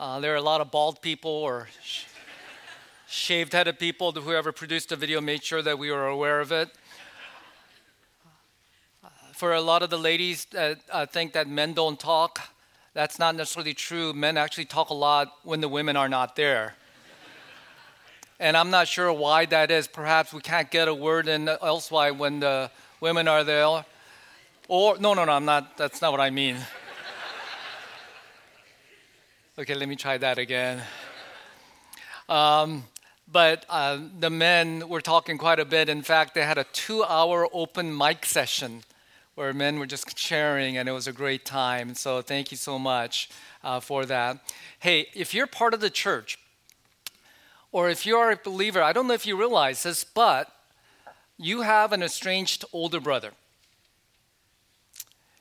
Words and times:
Uh, 0.00 0.18
there 0.18 0.32
are 0.32 0.36
a 0.36 0.40
lot 0.40 0.62
of 0.62 0.70
bald 0.70 1.02
people 1.02 1.30
or 1.30 1.68
sh- 1.84 2.04
shaved 3.06 3.52
headed 3.52 3.78
people. 3.78 4.12
Whoever 4.12 4.50
produced 4.50 4.88
the 4.88 4.96
video 4.96 5.20
made 5.20 5.44
sure 5.44 5.60
that 5.60 5.78
we 5.78 5.90
were 5.90 6.06
aware 6.06 6.40
of 6.40 6.52
it. 6.52 6.70
For 9.34 9.52
a 9.52 9.60
lot 9.60 9.82
of 9.82 9.90
the 9.90 9.98
ladies 9.98 10.46
that 10.52 10.78
uh, 10.90 11.04
think 11.04 11.34
that 11.34 11.48
men 11.48 11.74
don't 11.74 12.00
talk, 12.00 12.40
that's 12.94 13.18
not 13.18 13.34
necessarily 13.34 13.74
true. 13.74 14.14
Men 14.14 14.38
actually 14.38 14.64
talk 14.64 14.88
a 14.88 14.94
lot 14.94 15.34
when 15.42 15.60
the 15.60 15.68
women 15.68 15.96
are 15.96 16.08
not 16.08 16.34
there. 16.34 16.76
and 18.38 18.56
I'm 18.56 18.70
not 18.70 18.88
sure 18.88 19.12
why 19.12 19.44
that 19.44 19.70
is. 19.70 19.86
Perhaps 19.86 20.32
we 20.32 20.40
can't 20.40 20.70
get 20.70 20.88
a 20.88 20.94
word 20.94 21.28
in 21.28 21.46
elsewhere 21.46 22.14
when 22.14 22.40
the 22.40 22.70
women 23.02 23.28
are 23.28 23.44
there. 23.44 23.84
Or, 24.66 24.96
no, 24.96 25.12
no, 25.12 25.26
no, 25.26 25.32
I'm 25.32 25.44
not, 25.44 25.76
that's 25.76 26.00
not 26.00 26.10
what 26.10 26.22
I 26.22 26.30
mean. 26.30 26.56
Okay, 29.60 29.74
let 29.74 29.90
me 29.90 29.96
try 29.96 30.16
that 30.16 30.38
again. 30.38 30.82
Um, 32.30 32.84
but 33.30 33.66
uh, 33.68 33.98
the 34.18 34.30
men 34.30 34.88
were 34.88 35.02
talking 35.02 35.36
quite 35.36 35.60
a 35.60 35.66
bit. 35.66 35.90
In 35.90 36.00
fact, 36.00 36.34
they 36.34 36.44
had 36.44 36.56
a 36.56 36.64
two 36.72 37.04
hour 37.04 37.46
open 37.52 37.94
mic 37.94 38.24
session 38.24 38.84
where 39.34 39.52
men 39.52 39.78
were 39.78 39.84
just 39.84 40.18
sharing, 40.18 40.78
and 40.78 40.88
it 40.88 40.92
was 40.92 41.06
a 41.06 41.12
great 41.12 41.44
time. 41.44 41.94
So 41.94 42.22
thank 42.22 42.50
you 42.50 42.56
so 42.56 42.78
much 42.78 43.28
uh, 43.62 43.80
for 43.80 44.06
that. 44.06 44.38
Hey, 44.78 45.08
if 45.12 45.34
you're 45.34 45.46
part 45.46 45.74
of 45.74 45.80
the 45.80 45.90
church, 45.90 46.38
or 47.70 47.90
if 47.90 48.06
you're 48.06 48.30
a 48.30 48.36
believer, 48.36 48.82
I 48.82 48.94
don't 48.94 49.06
know 49.06 49.14
if 49.14 49.26
you 49.26 49.36
realize 49.36 49.82
this, 49.82 50.04
but 50.04 50.50
you 51.36 51.60
have 51.60 51.92
an 51.92 52.02
estranged 52.02 52.64
older 52.72 52.98
brother. 52.98 53.32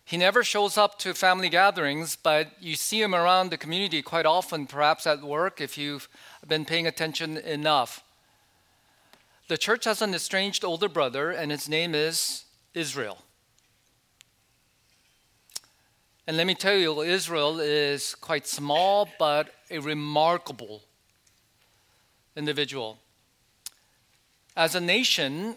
He 0.10 0.18
never 0.18 0.44
shows 0.44 0.76
up 0.76 0.98
to 1.00 1.14
family 1.14 1.50
gatherings, 1.50 2.16
but 2.16 2.54
you 2.60 2.76
see 2.76 3.00
him 3.00 3.14
around 3.14 3.52
the 3.52 3.60
community 3.60 4.02
quite 4.02 4.26
often, 4.26 4.66
perhaps 4.66 5.06
at 5.06 5.22
work, 5.22 5.62
if 5.62 5.78
you've 5.78 6.10
been 6.48 6.66
paying 6.66 6.88
attention 6.88 7.38
enough. 7.38 8.04
The 9.50 9.58
church 9.60 9.86
has 9.86 10.02
an 10.02 10.16
estranged 10.16 10.66
older 10.66 10.90
brother, 10.90 11.30
and 11.30 11.52
his 11.52 11.70
name 11.70 11.94
is 11.94 12.46
Israel. 12.74 13.20
And 16.26 16.38
let 16.38 16.48
me 16.48 16.56
tell 16.56 16.76
you, 16.76 17.02
Israel 17.02 17.60
is 17.60 18.16
quite 18.16 18.48
small, 18.48 19.08
but 19.20 19.54
a 19.70 19.78
remarkable 19.78 20.82
individual. 22.36 22.98
As 24.58 24.74
a 24.74 24.82
nation, 24.82 25.56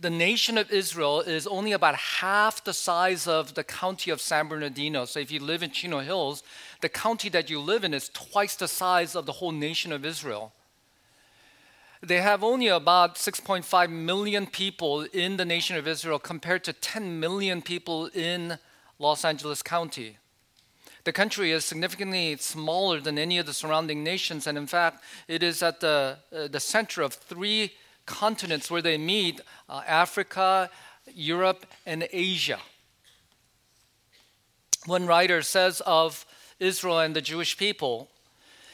the 0.00 0.10
nation 0.10 0.56
of 0.56 0.70
Israel 0.70 1.20
is 1.20 1.46
only 1.46 1.72
about 1.72 1.96
half 1.96 2.62
the 2.62 2.72
size 2.72 3.26
of 3.26 3.54
the 3.54 3.64
county 3.64 4.10
of 4.10 4.20
San 4.20 4.46
Bernardino. 4.46 5.04
So 5.04 5.18
if 5.18 5.32
you 5.32 5.40
live 5.40 5.62
in 5.62 5.70
Chino 5.70 5.98
Hills, 5.98 6.44
the 6.80 6.88
county 6.88 7.28
that 7.30 7.50
you 7.50 7.58
live 7.58 7.82
in 7.82 7.92
is 7.92 8.08
twice 8.08 8.54
the 8.54 8.68
size 8.68 9.16
of 9.16 9.26
the 9.26 9.32
whole 9.32 9.50
nation 9.50 9.92
of 9.92 10.04
Israel. 10.04 10.52
They 12.00 12.20
have 12.20 12.44
only 12.44 12.68
about 12.68 13.16
6.5 13.16 13.90
million 13.90 14.46
people 14.46 15.02
in 15.02 15.36
the 15.36 15.44
nation 15.44 15.76
of 15.76 15.88
Israel 15.88 16.20
compared 16.20 16.62
to 16.64 16.72
10 16.72 17.18
million 17.18 17.60
people 17.60 18.06
in 18.14 18.58
Los 19.00 19.24
Angeles 19.24 19.62
County. 19.62 20.18
The 21.02 21.12
country 21.12 21.50
is 21.50 21.64
significantly 21.64 22.36
smaller 22.36 23.00
than 23.00 23.18
any 23.18 23.38
of 23.38 23.46
the 23.46 23.52
surrounding 23.52 24.04
nations, 24.04 24.46
and 24.46 24.56
in 24.56 24.68
fact, 24.68 25.02
it 25.26 25.42
is 25.42 25.60
at 25.60 25.80
the, 25.80 26.18
uh, 26.32 26.46
the 26.46 26.60
center 26.60 27.02
of 27.02 27.14
three 27.14 27.72
continents 28.08 28.70
where 28.70 28.82
they 28.82 28.98
meet 28.98 29.40
uh, 29.68 29.82
Africa, 29.86 30.70
Europe, 31.14 31.66
and 31.86 32.08
Asia. 32.12 32.58
One 34.86 35.06
writer 35.06 35.42
says 35.42 35.80
of 35.82 36.26
Israel 36.58 36.98
and 36.98 37.14
the 37.14 37.20
Jewish 37.20 37.56
people 37.56 38.08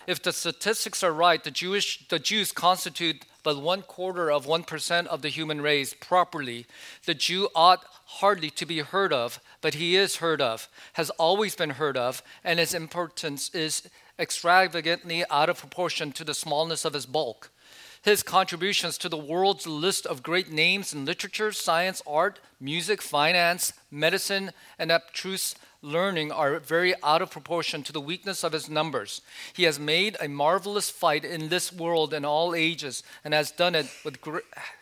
if 0.07 0.23
the 0.23 0.33
statistics 0.33 1.03
are 1.03 1.13
right, 1.13 1.43
the, 1.43 1.51
Jewish, 1.51 2.07
the 2.09 2.19
Jews 2.19 2.53
constitute 2.53 3.25
but 3.43 3.61
one 3.61 3.83
quarter 3.83 4.31
of 4.31 4.47
1% 4.47 5.07
of 5.07 5.23
the 5.23 5.29
human 5.29 5.61
race 5.61 5.95
properly. 5.95 6.67
The 7.05 7.15
Jew 7.15 7.49
ought 7.55 7.85
hardly 8.07 8.51
to 8.51 8.67
be 8.67 8.79
heard 8.79 9.13
of, 9.13 9.39
but 9.61 9.75
he 9.75 9.97
is 9.97 10.17
heard 10.17 10.41
of, 10.41 10.69
has 10.95 11.11
always 11.11 11.55
been 11.55 11.71
heard 11.71 11.97
of, 11.97 12.23
and 12.43 12.59
his 12.59 12.75
importance 12.75 13.51
is 13.55 13.89
extravagantly 14.19 15.25
out 15.31 15.51
of 15.51 15.59
proportion 15.59 16.11
to 16.13 16.25
the 16.25 16.35
smallness 16.35 16.85
of 16.85 16.95
his 16.95 17.07
bulk. 17.07 17.51
His 18.05 18.23
contributions 18.23 18.99
to 18.99 19.09
the 19.09 19.17
world's 19.17 19.67
list 19.67 20.05
of 20.05 20.23
great 20.23 20.53
names 20.53 20.93
in 20.93 21.07
literature, 21.07 21.53
science, 21.53 22.03
art, 22.07 22.39
music, 22.61 23.01
finance, 23.01 23.73
medicine, 23.91 24.51
and 24.79 24.93
abstruse 24.93 25.55
learning 25.81 26.31
are 26.31 26.59
very 26.59 26.95
out 27.03 27.23
of 27.23 27.31
proportion 27.31 27.83
to 27.83 27.93
the 27.93 28.03
weakness 28.03 28.45
of 28.45 28.53
his 28.53 28.69
numbers. 28.69 29.23
He 29.55 29.63
has 29.63 29.79
made 29.79 30.19
a 30.21 30.29
marvelous 30.29 30.91
fight 30.91 31.25
in 31.25 31.49
this 31.49 31.73
world 31.73 32.13
in 32.13 32.27
all 32.27 32.55
ages 32.55 33.03
and 33.25 33.33
has 33.33 33.51
done 33.51 33.75
it 33.75 33.87
with, 34.05 34.19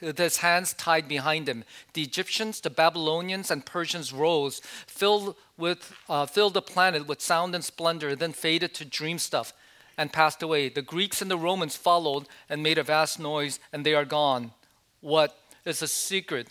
with 0.00 0.18
his 0.18 0.38
hands 0.38 0.72
tied 0.72 1.06
behind 1.06 1.48
him. 1.48 1.62
The 1.92 2.02
Egyptians, 2.02 2.60
the 2.60 2.70
Babylonians, 2.70 3.52
and 3.52 3.64
Persians 3.64 4.12
rose, 4.12 4.60
filled, 4.88 5.36
with, 5.56 5.94
uh, 6.08 6.26
filled 6.26 6.54
the 6.54 6.62
planet 6.62 7.06
with 7.06 7.20
sound 7.20 7.54
and 7.54 7.64
splendor, 7.64 8.16
then 8.16 8.32
faded 8.32 8.74
to 8.74 8.84
dream 8.84 9.20
stuff 9.20 9.52
and 9.96 10.12
passed 10.12 10.42
away. 10.42 10.68
The 10.68 10.82
Greeks 10.82 11.22
and 11.22 11.30
the 11.30 11.36
Romans 11.36 11.76
followed 11.76 12.26
and 12.48 12.62
made 12.62 12.78
a 12.78 12.82
vast 12.82 13.18
noise, 13.18 13.60
and 13.72 13.84
they 13.84 13.94
are 13.94 14.04
gone. 14.04 14.52
What 15.00 15.38
is 15.64 15.80
the 15.80 15.88
secret 15.88 16.48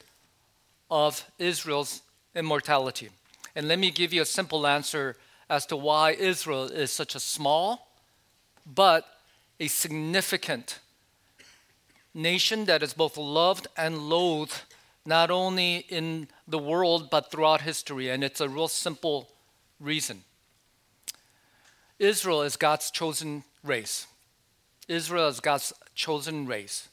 of 0.90 1.30
Israel's 1.40 2.02
immortality? 2.36 3.10
And 3.56 3.68
let 3.68 3.80
me 3.80 3.92
give 3.92 4.14
you 4.14 4.22
a 4.22 4.26
simple 4.26 4.66
answer 4.66 5.16
as 5.50 5.66
to 5.68 5.76
why 5.76 6.12
Israel 6.12 6.66
is 6.66 6.92
such 6.92 7.16
a 7.16 7.20
small 7.20 7.90
but 8.66 9.06
a 9.60 9.68
significant 9.68 10.80
nation 12.14 12.66
that 12.66 12.84
is 12.84 12.94
both 12.94 13.18
loved 13.18 13.68
and 13.78 13.98
loathed, 13.98 14.62
not 15.06 15.32
only 15.32 15.86
in 15.90 16.28
the 16.48 16.60
world 16.60 17.10
but 17.10 17.32
throughout 17.32 17.62
history. 17.62 18.10
And 18.10 18.24
it's 18.24 18.42
a 18.42 18.50
real 18.50 18.68
simple 18.68 19.30
reason. 19.80 20.24
Israel 22.02 22.42
is 22.42 22.58
God's 22.58 22.90
chosen 22.90 23.44
race. 23.64 24.08
Israel 24.88 25.28
is 25.28 25.40
God's 25.40 25.72
chosen 25.94 26.48
race. 26.48 26.90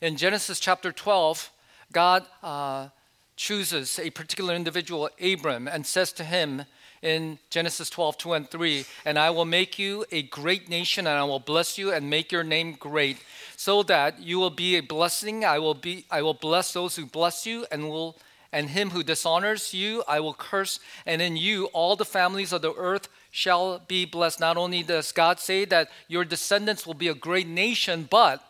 In 0.00 0.16
Genesis 0.16 0.58
chapter 0.58 0.90
12, 0.90 1.50
God 1.92 2.24
uh, 2.42 2.88
chooses 3.36 3.98
a 3.98 4.08
particular 4.08 4.54
individual, 4.54 5.10
Abram, 5.20 5.68
and 5.68 5.84
says 5.84 6.12
to 6.14 6.24
him 6.24 6.64
in 7.02 7.38
Genesis 7.50 7.90
12, 7.90 8.16
2 8.16 8.32
and 8.32 8.50
3, 8.50 8.86
And 9.04 9.18
I 9.18 9.28
will 9.28 9.44
make 9.44 9.78
you 9.78 10.06
a 10.10 10.22
great 10.22 10.70
nation, 10.70 11.06
and 11.06 11.18
I 11.18 11.24
will 11.24 11.38
bless 11.38 11.76
you 11.76 11.92
and 11.92 12.08
make 12.08 12.32
your 12.32 12.42
name 12.42 12.72
great, 12.72 13.18
so 13.54 13.82
that 13.82 14.18
you 14.18 14.38
will 14.38 14.48
be 14.48 14.76
a 14.76 14.80
blessing. 14.80 15.44
I 15.44 15.58
will, 15.58 15.74
be, 15.74 16.06
I 16.10 16.22
will 16.22 16.32
bless 16.32 16.72
those 16.72 16.96
who 16.96 17.04
bless 17.04 17.44
you, 17.44 17.66
and 17.70 17.90
will 17.90 18.16
and 18.52 18.70
him 18.70 18.90
who 18.90 19.02
dishonors 19.02 19.74
you 19.74 20.02
I 20.08 20.20
will 20.20 20.32
curse, 20.32 20.80
and 21.04 21.20
in 21.20 21.36
you 21.36 21.66
all 21.66 21.94
the 21.94 22.06
families 22.06 22.54
of 22.54 22.62
the 22.62 22.72
earth 22.72 23.08
shall 23.36 23.78
be 23.80 24.06
blessed. 24.06 24.40
Not 24.40 24.56
only 24.56 24.82
does 24.82 25.12
God 25.12 25.38
say 25.38 25.66
that 25.66 25.90
your 26.08 26.24
descendants 26.24 26.86
will 26.86 26.94
be 26.94 27.08
a 27.08 27.14
great 27.14 27.46
nation, 27.46 28.08
but 28.10 28.42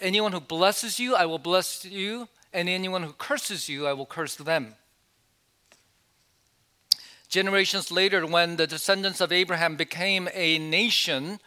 anyone 0.00 0.30
who 0.30 0.38
blesses 0.38 1.00
you, 1.00 1.16
I 1.16 1.26
will 1.26 1.40
bless 1.40 1.84
you, 1.84 2.28
and 2.52 2.68
anyone 2.68 3.02
who 3.02 3.12
curses 3.12 3.68
you, 3.68 3.88
I 3.88 3.92
will 3.92 4.06
curse 4.06 4.36
them. 4.36 4.76
Generations 7.28 7.90
later, 7.90 8.24
when 8.24 8.54
the 8.54 8.68
descendants 8.68 9.20
of 9.20 9.32
Abraham 9.32 9.74
became 9.74 10.28
a 10.32 10.60
nation, 10.60 11.40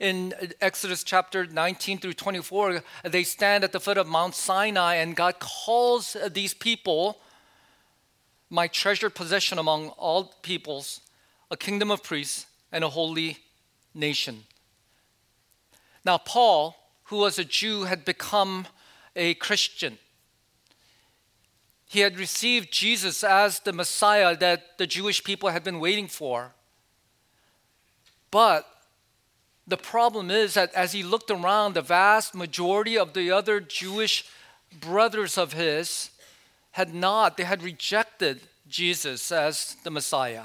in 0.00 0.32
Exodus 0.62 1.04
chapter 1.04 1.44
19 1.44 1.98
through 1.98 2.14
24, 2.14 2.82
they 3.04 3.22
stand 3.22 3.64
at 3.64 3.72
the 3.72 3.80
foot 3.80 3.98
of 3.98 4.06
Mount 4.06 4.34
Sinai, 4.34 4.94
and 4.94 5.14
God 5.14 5.40
calls 5.40 6.16
these 6.30 6.54
people 6.54 7.18
my 8.48 8.66
treasured 8.66 9.14
possession 9.14 9.58
among 9.58 9.88
all 9.90 10.32
peoples, 10.40 11.02
a 11.52 11.56
kingdom 11.56 11.90
of 11.90 12.02
priests, 12.02 12.46
and 12.72 12.82
a 12.82 12.88
holy 12.88 13.36
nation. 13.94 14.44
Now, 16.02 16.16
Paul, 16.16 16.74
who 17.04 17.18
was 17.18 17.38
a 17.38 17.44
Jew, 17.44 17.82
had 17.82 18.06
become 18.06 18.66
a 19.14 19.34
Christian. 19.34 19.98
He 21.86 22.00
had 22.00 22.18
received 22.18 22.72
Jesus 22.72 23.22
as 23.22 23.60
the 23.60 23.74
Messiah 23.74 24.34
that 24.38 24.78
the 24.78 24.86
Jewish 24.86 25.22
people 25.22 25.50
had 25.50 25.62
been 25.62 25.78
waiting 25.78 26.08
for. 26.08 26.54
But 28.30 28.66
the 29.66 29.76
problem 29.76 30.30
is 30.30 30.54
that 30.54 30.72
as 30.72 30.92
he 30.92 31.02
looked 31.02 31.30
around, 31.30 31.74
the 31.74 31.82
vast 31.82 32.34
majority 32.34 32.96
of 32.96 33.12
the 33.12 33.30
other 33.30 33.60
Jewish 33.60 34.24
brothers 34.80 35.36
of 35.36 35.52
his 35.52 36.12
had 36.70 36.94
not, 36.94 37.36
they 37.36 37.44
had 37.44 37.62
rejected 37.62 38.40
Jesus 38.66 39.30
as 39.30 39.76
the 39.84 39.90
Messiah. 39.90 40.44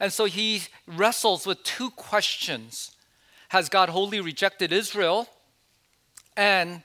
And 0.00 0.12
so 0.12 0.24
he 0.24 0.62
wrestles 0.86 1.46
with 1.46 1.62
two 1.62 1.90
questions 1.90 2.92
Has 3.48 3.68
God 3.68 3.88
wholly 3.88 4.20
rejected 4.20 4.72
Israel? 4.72 5.28
And 6.36 6.82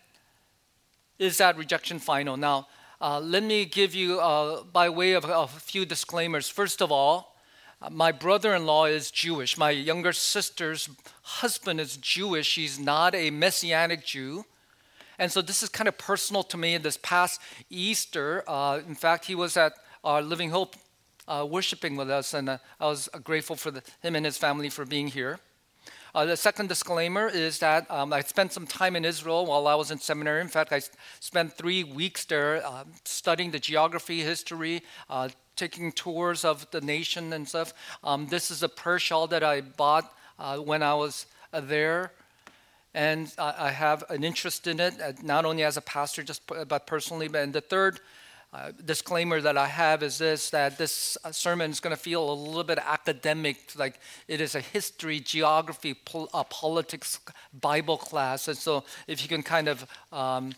is 1.19 1.37
that 1.37 1.57
rejection 1.57 1.99
final? 1.99 2.37
Now, 2.37 2.67
uh, 2.99 3.19
let 3.19 3.43
me 3.43 3.65
give 3.65 3.95
you, 3.95 4.19
uh, 4.19 4.63
by 4.63 4.89
way 4.89 5.13
of 5.13 5.25
a 5.25 5.47
few 5.47 5.85
disclaimers. 5.85 6.49
First 6.49 6.81
of 6.81 6.91
all, 6.91 7.35
uh, 7.81 7.89
my 7.91 8.11
brother 8.11 8.55
in 8.55 8.65
law 8.65 8.85
is 8.85 9.11
Jewish. 9.11 9.57
My 9.57 9.69
younger 9.69 10.13
sister's 10.13 10.89
husband 11.21 11.79
is 11.79 11.97
Jewish. 11.97 12.55
He's 12.55 12.79
not 12.79 13.13
a 13.13 13.29
messianic 13.29 14.03
Jew. 14.03 14.45
And 15.19 15.31
so 15.31 15.41
this 15.41 15.63
is 15.63 15.69
kind 15.69 15.87
of 15.87 15.97
personal 15.97 16.43
to 16.43 16.57
me. 16.57 16.77
This 16.77 16.97
past 16.97 17.41
Easter, 17.69 18.43
uh, 18.47 18.81
in 18.87 18.95
fact, 18.95 19.25
he 19.25 19.35
was 19.35 19.57
at 19.57 19.73
our 20.03 20.21
Living 20.21 20.49
Hope 20.49 20.75
uh, 21.27 21.45
worshiping 21.49 21.95
with 21.95 22.09
us, 22.09 22.33
and 22.33 22.49
uh, 22.49 22.57
I 22.79 22.85
was 22.85 23.09
grateful 23.23 23.55
for 23.55 23.71
the, 23.71 23.83
him 24.01 24.15
and 24.15 24.25
his 24.25 24.37
family 24.37 24.69
for 24.69 24.85
being 24.85 25.07
here. 25.07 25.39
Uh, 26.15 26.25
the 26.25 26.37
second 26.37 26.67
disclaimer 26.67 27.27
is 27.27 27.59
that 27.59 27.89
um, 27.91 28.11
I 28.11 28.21
spent 28.21 28.51
some 28.51 28.65
time 28.65 28.95
in 28.95 29.05
Israel 29.05 29.45
while 29.45 29.67
I 29.67 29.75
was 29.75 29.91
in 29.91 29.99
seminary. 29.99 30.41
In 30.41 30.47
fact, 30.47 30.73
I 30.73 30.81
spent 31.19 31.53
three 31.53 31.83
weeks 31.83 32.25
there 32.25 32.65
uh, 32.65 32.85
studying 33.05 33.51
the 33.51 33.59
geography, 33.59 34.21
history, 34.21 34.81
uh, 35.09 35.29
taking 35.55 35.91
tours 35.91 36.43
of 36.45 36.69
the 36.71 36.81
nation 36.81 37.33
and 37.33 37.47
stuff. 37.47 37.73
Um, 38.03 38.27
this 38.27 38.49
is 38.49 38.63
a 38.63 38.69
prayer 38.69 38.99
shawl 38.99 39.27
that 39.27 39.43
I 39.43 39.61
bought 39.61 40.11
uh, 40.39 40.57
when 40.57 40.81
I 40.81 40.95
was 40.95 41.25
uh, 41.53 41.61
there. 41.61 42.11
And 42.93 43.31
I 43.37 43.69
have 43.69 44.03
an 44.09 44.23
interest 44.23 44.65
in 44.65 44.79
it, 44.79 44.99
uh, 44.99 45.11
not 45.21 45.45
only 45.45 45.63
as 45.63 45.77
a 45.77 45.81
pastor, 45.81 46.23
just 46.23 46.41
but 46.47 46.87
personally. 46.87 47.29
And 47.31 47.53
the 47.53 47.61
third 47.61 47.99
uh, 48.53 48.71
disclaimer 48.85 49.41
that 49.41 49.57
I 49.57 49.67
have 49.67 50.01
is 50.01 50.17
this 50.19 50.49
that 50.51 50.77
this 50.77 51.17
uh, 51.23 51.31
sermon 51.31 51.69
is 51.69 51.81
going 51.81 51.95
to 51.95 52.01
feel 52.01 52.31
a 52.31 52.33
little 52.33 52.63
bit 52.63 52.79
academic, 52.79 53.73
like 53.75 53.99
it 54.27 54.39
is 54.39 54.55
a 54.55 54.61
history, 54.61 55.19
geography, 55.19 55.93
pol- 55.93 56.29
uh, 56.33 56.43
politics 56.45 57.19
Bible 57.53 57.97
class. 57.97 58.47
And 58.47 58.57
so, 58.57 58.85
if 59.05 59.21
you 59.21 59.27
can 59.27 59.43
kind 59.43 59.67
of 59.67 59.85
um, 60.13 60.53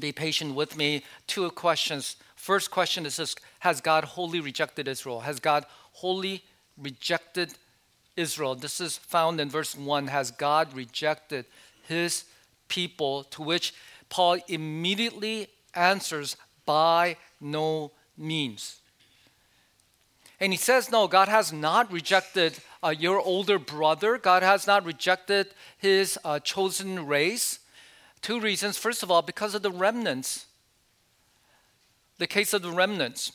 be 0.00 0.12
patient 0.12 0.54
with 0.54 0.76
me, 0.76 1.02
two 1.26 1.50
questions. 1.50 2.16
First 2.36 2.70
question 2.70 3.06
is 3.06 3.16
this 3.16 3.34
Has 3.60 3.80
God 3.80 4.04
wholly 4.04 4.40
rejected 4.40 4.86
Israel? 4.86 5.20
Has 5.20 5.40
God 5.40 5.66
wholly 5.94 6.44
rejected 6.76 7.54
Israel? 8.16 8.54
This 8.54 8.80
is 8.80 8.96
found 8.98 9.40
in 9.40 9.50
verse 9.50 9.76
1. 9.76 10.06
Has 10.06 10.30
God 10.30 10.72
rejected 10.74 11.44
his 11.88 12.24
people? 12.68 13.24
To 13.24 13.42
which 13.42 13.74
Paul 14.08 14.38
immediately 14.46 15.48
answers 15.74 16.36
by 16.68 17.16
no 17.40 17.92
means. 18.18 18.80
And 20.38 20.52
he 20.52 20.58
says, 20.58 20.92
No, 20.92 21.08
God 21.08 21.28
has 21.28 21.50
not 21.50 21.90
rejected 21.90 22.58
uh, 22.84 22.90
your 22.90 23.18
older 23.20 23.58
brother. 23.58 24.18
God 24.18 24.42
has 24.42 24.66
not 24.66 24.84
rejected 24.84 25.48
his 25.78 26.18
uh, 26.24 26.40
chosen 26.40 27.06
race. 27.06 27.60
Two 28.20 28.38
reasons. 28.38 28.76
First 28.76 29.02
of 29.02 29.10
all, 29.10 29.22
because 29.22 29.54
of 29.54 29.62
the 29.62 29.70
remnants. 29.70 30.44
The 32.18 32.26
case 32.26 32.52
of 32.52 32.60
the 32.60 32.70
remnants. 32.70 33.32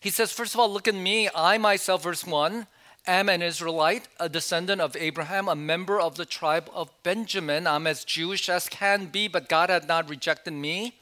He 0.00 0.10
says, 0.10 0.32
First 0.32 0.54
of 0.54 0.60
all, 0.60 0.72
look 0.72 0.88
at 0.88 0.94
me. 0.96 1.28
I 1.32 1.58
myself, 1.58 2.02
verse 2.02 2.26
1, 2.26 2.66
am 3.06 3.28
an 3.28 3.40
Israelite, 3.40 4.08
a 4.18 4.28
descendant 4.28 4.80
of 4.80 4.96
Abraham, 4.96 5.46
a 5.46 5.54
member 5.54 6.00
of 6.00 6.16
the 6.16 6.26
tribe 6.26 6.68
of 6.74 6.90
Benjamin. 7.04 7.68
I'm 7.68 7.86
as 7.86 8.04
Jewish 8.04 8.48
as 8.48 8.68
can 8.68 9.06
be, 9.06 9.28
but 9.28 9.48
God 9.48 9.70
had 9.70 9.86
not 9.86 10.10
rejected 10.10 10.54
me 10.54 10.96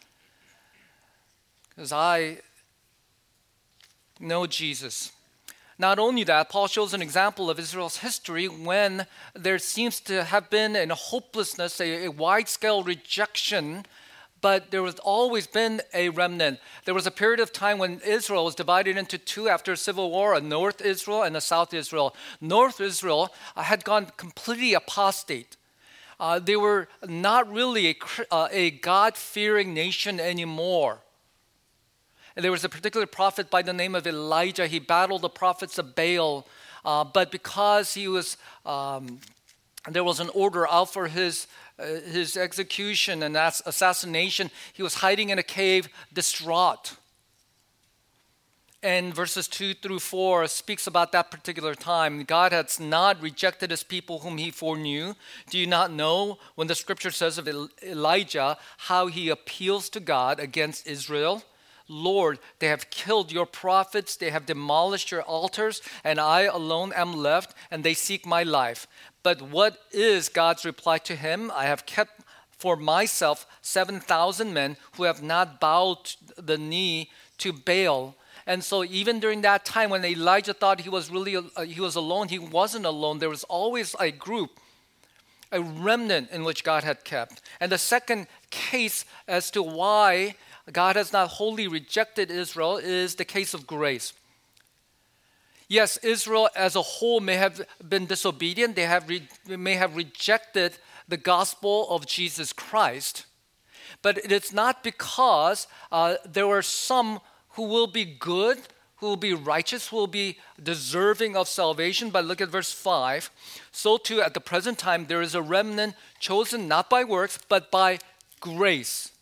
because 1.78 1.92
I 1.92 2.38
know 4.18 4.48
Jesus. 4.48 5.12
Not 5.78 6.00
only 6.00 6.24
that, 6.24 6.48
Paul 6.48 6.66
shows 6.66 6.92
an 6.92 7.00
example 7.00 7.48
of 7.48 7.60
Israel's 7.60 7.98
history 7.98 8.48
when 8.48 9.06
there 9.32 9.60
seems 9.60 10.00
to 10.00 10.24
have 10.24 10.50
been 10.50 10.74
a 10.74 10.92
hopelessness, 10.92 11.80
a, 11.80 12.06
a 12.06 12.10
wide 12.10 12.48
scale 12.48 12.82
rejection, 12.82 13.86
but 14.40 14.72
there 14.72 14.84
has 14.84 14.98
always 14.98 15.46
been 15.46 15.80
a 15.94 16.08
remnant. 16.08 16.58
There 16.84 16.94
was 16.94 17.06
a 17.06 17.12
period 17.12 17.38
of 17.38 17.52
time 17.52 17.78
when 17.78 18.00
Israel 18.00 18.46
was 18.46 18.56
divided 18.56 18.96
into 18.96 19.16
two 19.16 19.48
after 19.48 19.70
a 19.70 19.76
civil 19.76 20.10
war 20.10 20.34
a 20.34 20.40
North 20.40 20.80
Israel 20.80 21.22
and 21.22 21.36
a 21.36 21.40
South 21.40 21.72
Israel. 21.72 22.12
North 22.40 22.80
Israel 22.80 23.32
had 23.54 23.84
gone 23.84 24.06
completely 24.16 24.74
apostate. 24.74 25.56
Uh, 26.18 26.40
they 26.40 26.56
were 26.56 26.88
not 27.06 27.48
really 27.48 27.86
a, 27.90 27.96
uh, 28.32 28.48
a 28.50 28.72
God 28.72 29.16
fearing 29.16 29.74
nation 29.74 30.18
anymore. 30.18 31.02
And 32.38 32.44
there 32.44 32.52
was 32.52 32.62
a 32.62 32.68
particular 32.68 33.04
prophet 33.06 33.50
by 33.50 33.62
the 33.62 33.72
name 33.72 33.96
of 33.96 34.06
Elijah. 34.06 34.68
He 34.68 34.78
battled 34.78 35.22
the 35.22 35.28
prophets 35.28 35.76
of 35.76 35.96
Baal, 35.96 36.46
uh, 36.84 37.02
but 37.02 37.32
because 37.32 37.94
he 37.94 38.06
was, 38.06 38.36
um, 38.64 39.18
there 39.90 40.04
was 40.04 40.20
an 40.20 40.28
order 40.28 40.64
out 40.68 40.92
for 40.92 41.08
his 41.08 41.48
uh, 41.80 41.84
his 41.84 42.36
execution 42.36 43.24
and 43.24 43.36
assassination. 43.36 44.52
He 44.72 44.84
was 44.84 44.94
hiding 44.94 45.30
in 45.30 45.40
a 45.40 45.42
cave, 45.42 45.88
distraught. 46.12 46.94
And 48.84 49.12
verses 49.12 49.48
2 49.48 49.74
through 49.74 49.98
4 49.98 50.46
speaks 50.46 50.86
about 50.86 51.10
that 51.10 51.32
particular 51.32 51.74
time. 51.74 52.22
God 52.22 52.52
has 52.52 52.78
not 52.78 53.20
rejected 53.20 53.72
his 53.72 53.82
people 53.82 54.20
whom 54.20 54.38
he 54.38 54.52
foreknew. 54.52 55.14
Do 55.50 55.58
you 55.58 55.66
not 55.66 55.92
know 55.92 56.38
when 56.54 56.68
the 56.68 56.76
scripture 56.76 57.10
says 57.10 57.36
of 57.36 57.48
Elijah 57.82 58.58
how 58.76 59.08
he 59.08 59.28
appeals 59.28 59.88
to 59.88 59.98
God 59.98 60.38
against 60.38 60.86
Israel? 60.86 61.42
Lord, 61.88 62.38
they 62.58 62.68
have 62.68 62.90
killed 62.90 63.32
your 63.32 63.46
prophets, 63.46 64.16
they 64.16 64.30
have 64.30 64.46
demolished 64.46 65.10
your 65.10 65.22
altars, 65.22 65.80
and 66.04 66.20
I 66.20 66.42
alone 66.42 66.92
am 66.94 67.14
left, 67.14 67.54
and 67.70 67.82
they 67.82 67.94
seek 67.94 68.26
my 68.26 68.42
life. 68.42 68.86
But 69.22 69.42
what 69.42 69.78
is 69.90 70.28
God's 70.28 70.64
reply 70.64 70.98
to 70.98 71.16
him? 71.16 71.50
I 71.54 71.64
have 71.64 71.86
kept 71.86 72.22
for 72.50 72.76
myself 72.76 73.46
7,000 73.62 74.52
men 74.52 74.76
who 74.96 75.04
have 75.04 75.22
not 75.22 75.60
bowed 75.60 76.14
the 76.36 76.58
knee 76.58 77.10
to 77.38 77.52
Baal. 77.52 78.16
And 78.46 78.64
so 78.64 78.84
even 78.84 79.20
during 79.20 79.42
that 79.42 79.64
time 79.64 79.90
when 79.90 80.04
Elijah 80.04 80.54
thought 80.54 80.80
he 80.80 80.88
was 80.88 81.10
really 81.10 81.36
uh, 81.36 81.62
he 81.62 81.80
was 81.80 81.96
alone, 81.96 82.28
he 82.28 82.38
wasn't 82.38 82.86
alone. 82.86 83.18
There 83.18 83.28
was 83.28 83.44
always 83.44 83.94
a 84.00 84.10
group 84.10 84.58
a 85.52 85.60
remnant 85.60 86.30
in 86.30 86.44
which 86.44 86.64
God 86.64 86.84
had 86.84 87.04
kept. 87.04 87.40
And 87.60 87.72
the 87.72 87.78
second 87.78 88.26
case 88.50 89.04
as 89.26 89.50
to 89.52 89.62
why 89.62 90.34
God 90.72 90.96
has 90.96 91.12
not 91.12 91.28
wholly 91.28 91.66
rejected 91.68 92.30
Israel 92.30 92.76
is 92.76 93.14
the 93.14 93.24
case 93.24 93.54
of 93.54 93.66
grace. 93.66 94.12
Yes, 95.68 95.98
Israel 95.98 96.48
as 96.56 96.76
a 96.76 96.82
whole 96.82 97.20
may 97.20 97.36
have 97.36 97.60
been 97.86 98.06
disobedient, 98.06 98.74
they 98.74 98.86
have 98.86 99.08
re- 99.08 99.28
may 99.46 99.74
have 99.74 99.96
rejected 99.96 100.78
the 101.06 101.16
gospel 101.16 101.88
of 101.90 102.06
Jesus 102.06 102.52
Christ, 102.52 103.26
but 104.02 104.18
it's 104.18 104.52
not 104.52 104.82
because 104.82 105.66
uh, 105.92 106.16
there 106.24 106.46
were 106.46 106.62
some 106.62 107.20
who 107.50 107.64
will 107.64 107.86
be 107.86 108.04
good, 108.04 108.58
who 108.96 109.06
will 109.06 109.16
be 109.16 109.34
righteous, 109.34 109.88
who 109.88 109.96
will 109.96 110.06
be 110.06 110.38
deserving 110.62 111.36
of 111.36 111.48
salvation. 111.48 112.10
But 112.10 112.24
look 112.24 112.40
at 112.40 112.48
verse 112.48 112.72
5. 112.72 113.30
So 113.72 113.96
too, 113.96 114.20
at 114.20 114.34
the 114.34 114.40
present 114.40 114.78
time, 114.78 115.06
there 115.06 115.22
is 115.22 115.34
a 115.34 115.42
remnant 115.42 115.94
chosen 116.18 116.68
not 116.68 116.88
by 116.88 117.04
works, 117.04 117.38
but 117.48 117.70
by 117.70 117.98
grace 118.40 119.12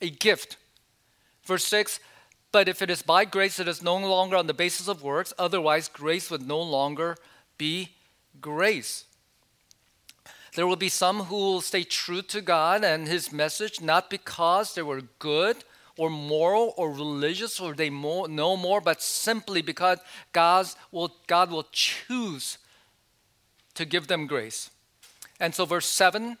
a 0.00 0.10
gift. 0.10 0.56
Verse 1.44 1.64
6 1.64 2.00
But 2.52 2.68
if 2.68 2.82
it 2.82 2.90
is 2.90 3.02
by 3.02 3.24
grace, 3.24 3.58
it 3.58 3.68
is 3.68 3.82
no 3.82 3.96
longer 3.96 4.36
on 4.36 4.46
the 4.46 4.54
basis 4.54 4.88
of 4.88 5.02
works, 5.02 5.32
otherwise, 5.38 5.88
grace 5.88 6.30
would 6.30 6.46
no 6.46 6.60
longer 6.60 7.16
be 7.58 7.90
grace. 8.40 9.04
There 10.54 10.66
will 10.66 10.76
be 10.76 10.88
some 10.88 11.24
who 11.24 11.36
will 11.36 11.60
stay 11.60 11.84
true 11.84 12.22
to 12.22 12.40
God 12.40 12.82
and 12.82 13.06
His 13.06 13.30
message, 13.30 13.80
not 13.80 14.08
because 14.08 14.74
they 14.74 14.82
were 14.82 15.02
good 15.18 15.64
or 15.98 16.10
moral 16.10 16.74
or 16.76 16.90
religious 16.90 17.60
or 17.60 17.74
they 17.74 17.90
know 17.90 18.56
more, 18.56 18.80
but 18.80 19.02
simply 19.02 19.62
because 19.62 19.98
God's 20.32 20.76
will, 20.90 21.14
God 21.26 21.50
will 21.50 21.66
choose 21.72 22.58
to 23.74 23.84
give 23.84 24.06
them 24.06 24.26
grace. 24.26 24.70
And 25.38 25.54
so, 25.54 25.66
verse 25.66 25.86
7 25.86 26.38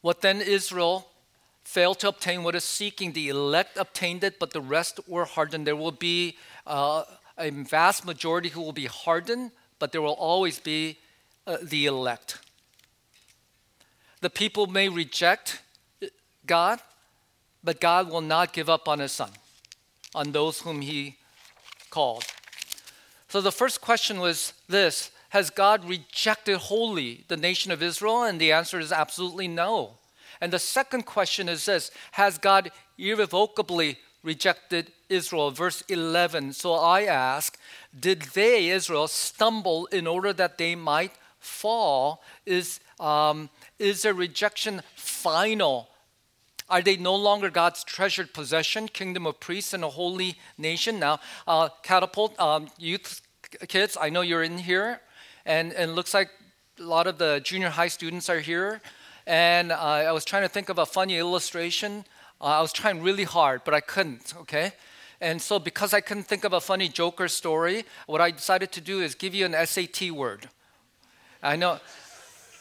What 0.00 0.20
then 0.20 0.40
Israel 0.40 1.08
failed 1.68 1.98
to 1.98 2.08
obtain 2.08 2.42
what 2.42 2.54
is 2.54 2.64
seeking. 2.64 3.12
The 3.12 3.28
elect 3.28 3.76
obtained 3.76 4.24
it, 4.24 4.38
but 4.38 4.52
the 4.52 4.60
rest 4.60 5.00
were 5.06 5.26
hardened. 5.26 5.66
There 5.66 5.76
will 5.76 5.92
be 5.92 6.38
uh, 6.66 7.04
a 7.36 7.50
vast 7.50 8.06
majority 8.06 8.48
who 8.48 8.62
will 8.62 8.72
be 8.72 8.86
hardened, 8.86 9.50
but 9.78 9.92
there 9.92 10.00
will 10.00 10.14
always 10.14 10.58
be 10.58 10.96
uh, 11.46 11.58
the 11.62 11.84
elect. 11.84 12.38
The 14.22 14.30
people 14.30 14.66
may 14.66 14.88
reject 14.88 15.60
God, 16.46 16.80
but 17.62 17.82
God 17.82 18.10
will 18.10 18.22
not 18.22 18.54
give 18.54 18.70
up 18.70 18.88
on 18.88 19.00
his 19.00 19.12
son, 19.12 19.30
on 20.14 20.32
those 20.32 20.62
whom 20.62 20.80
he 20.80 21.16
called. 21.90 22.24
So 23.28 23.42
the 23.42 23.52
first 23.52 23.82
question 23.82 24.20
was 24.20 24.54
this 24.68 25.10
Has 25.28 25.50
God 25.50 25.86
rejected 25.86 26.56
wholly 26.56 27.26
the 27.28 27.36
nation 27.36 27.70
of 27.70 27.82
Israel? 27.82 28.22
And 28.22 28.40
the 28.40 28.52
answer 28.52 28.80
is 28.80 28.90
absolutely 28.90 29.48
no. 29.48 29.98
And 30.40 30.52
the 30.52 30.58
second 30.58 31.04
question 31.04 31.48
is 31.48 31.66
this 31.66 31.90
Has 32.12 32.38
God 32.38 32.70
irrevocably 32.96 33.98
rejected 34.22 34.92
Israel? 35.08 35.50
Verse 35.50 35.82
11. 35.88 36.52
So 36.52 36.74
I 36.74 37.02
ask, 37.02 37.58
did 37.98 38.22
they, 38.34 38.68
Israel, 38.68 39.08
stumble 39.08 39.86
in 39.86 40.06
order 40.06 40.32
that 40.32 40.58
they 40.58 40.74
might 40.74 41.12
fall? 41.38 42.22
Is, 42.46 42.80
um, 43.00 43.50
is 43.78 44.02
their 44.02 44.14
rejection 44.14 44.82
final? 44.94 45.88
Are 46.70 46.82
they 46.82 46.96
no 46.96 47.14
longer 47.14 47.48
God's 47.48 47.82
treasured 47.82 48.34
possession, 48.34 48.88
kingdom 48.88 49.26
of 49.26 49.40
priests, 49.40 49.72
and 49.72 49.82
a 49.82 49.88
holy 49.88 50.36
nation? 50.58 50.98
Now, 50.98 51.20
uh, 51.46 51.70
catapult 51.82 52.38
um, 52.38 52.68
youth 52.78 53.22
kids, 53.68 53.96
I 53.98 54.10
know 54.10 54.20
you're 54.20 54.42
in 54.42 54.58
here, 54.58 55.00
and, 55.46 55.72
and 55.72 55.94
looks 55.94 56.12
like 56.12 56.28
a 56.78 56.82
lot 56.82 57.06
of 57.06 57.16
the 57.16 57.40
junior 57.42 57.70
high 57.70 57.88
students 57.88 58.28
are 58.28 58.40
here. 58.40 58.82
And 59.28 59.72
uh, 59.72 59.76
I 59.76 60.12
was 60.12 60.24
trying 60.24 60.44
to 60.44 60.48
think 60.48 60.70
of 60.70 60.78
a 60.78 60.86
funny 60.86 61.18
illustration. 61.18 62.06
Uh, 62.40 62.44
I 62.44 62.60
was 62.62 62.72
trying 62.72 63.02
really 63.02 63.24
hard, 63.24 63.60
but 63.62 63.74
I 63.74 63.80
couldn't, 63.80 64.32
okay? 64.40 64.72
And 65.20 65.42
so, 65.42 65.58
because 65.58 65.92
I 65.92 66.00
couldn't 66.00 66.22
think 66.22 66.44
of 66.44 66.54
a 66.54 66.62
funny 66.62 66.88
Joker 66.88 67.28
story, 67.28 67.84
what 68.06 68.22
I 68.22 68.30
decided 68.30 68.72
to 68.72 68.80
do 68.80 69.00
is 69.02 69.14
give 69.14 69.34
you 69.34 69.44
an 69.44 69.66
SAT 69.66 70.12
word. 70.12 70.48
I 71.42 71.56
know, 71.56 71.78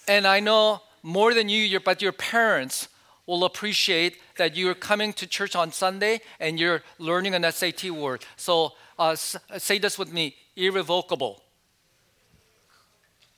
and 0.10 0.28
I 0.28 0.42
know 0.42 0.82
more 1.04 1.34
than 1.34 1.48
you, 1.48 1.80
but 1.80 2.02
your 2.02 2.12
parents 2.12 2.90
will 3.26 3.46
appreciate 3.46 4.18
that 4.36 4.58
you're 4.58 4.76
coming 4.76 5.14
to 5.14 5.26
church 5.26 5.56
on 5.56 5.72
Sunday 5.72 6.20
and 6.38 6.60
you're 6.60 6.84
learning 7.00 7.34
an 7.34 7.50
SAT 7.50 7.92
word. 7.92 8.26
So 8.36 8.74
uh, 9.00 9.16
say 9.16 9.78
this 9.78 9.98
with 9.98 10.12
me 10.12 10.36
irrevocable. 10.58 11.42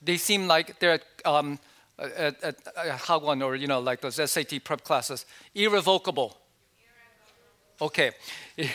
They 0.02 0.16
seem 0.16 0.48
like 0.48 0.80
they're 0.80 0.98
um, 1.24 1.60
at, 2.00 2.42
at, 2.42 2.56
at 2.76 3.00
Hagwon 3.00 3.44
or, 3.44 3.54
you 3.54 3.66
know, 3.66 3.80
like 3.80 4.00
those 4.00 4.16
SAT 4.30 4.64
prep 4.64 4.82
classes. 4.84 5.26
Irrevocable. 5.54 6.36
Okay. 7.80 8.12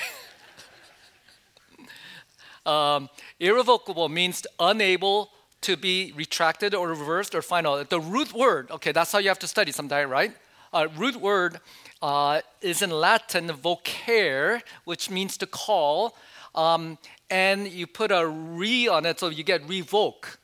um, 2.66 3.10
irrevocable 3.40 4.10
means 4.10 4.46
unable 4.60 5.32
to 5.62 5.76
be 5.76 6.14
retracted 6.16 6.76
or 6.76 6.90
reversed 6.90 7.34
or 7.34 7.42
final. 7.42 7.84
The 7.84 8.00
root 8.00 8.34
word, 8.34 8.70
okay, 8.72 8.92
that's 8.92 9.12
how 9.12 9.20
you 9.20 9.30
have 9.30 9.40
to 9.40 9.48
study 9.48 9.72
sometime, 9.72 10.10
right? 10.10 10.32
Uh, 10.72 10.88
root 10.96 11.16
word 11.16 11.60
uh, 12.02 12.42
is 12.62 12.82
in 12.82 12.92
Latin 12.92 13.48
vocare, 13.48 14.62
which 14.84 15.10
means 15.10 15.38
to 15.38 15.48
call, 15.48 16.16
um, 16.54 16.98
and 17.30 17.68
you 17.68 17.88
put 17.88 18.12
a 18.12 18.28
re 18.28 18.88
on 18.88 19.06
it, 19.06 19.20
so 19.20 19.30
you 19.30 19.44
get 19.44 19.68
revoke. 19.68 20.38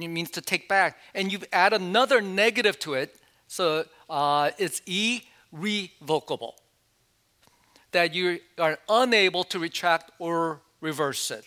It 0.00 0.08
means 0.08 0.30
to 0.30 0.40
take 0.40 0.68
back, 0.68 0.96
and 1.14 1.30
you 1.30 1.40
add 1.52 1.74
another 1.74 2.22
negative 2.22 2.78
to 2.80 2.94
it, 2.94 3.16
so 3.46 3.84
uh, 4.08 4.50
it's 4.56 4.80
irrevocable. 5.52 6.56
That 7.90 8.14
you 8.14 8.40
are 8.56 8.78
unable 8.88 9.44
to 9.44 9.58
retract 9.58 10.10
or 10.18 10.62
reverse 10.80 11.30
it. 11.30 11.46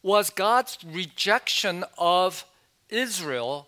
Was 0.00 0.30
God's 0.30 0.78
rejection 0.86 1.84
of 1.98 2.44
Israel 2.88 3.66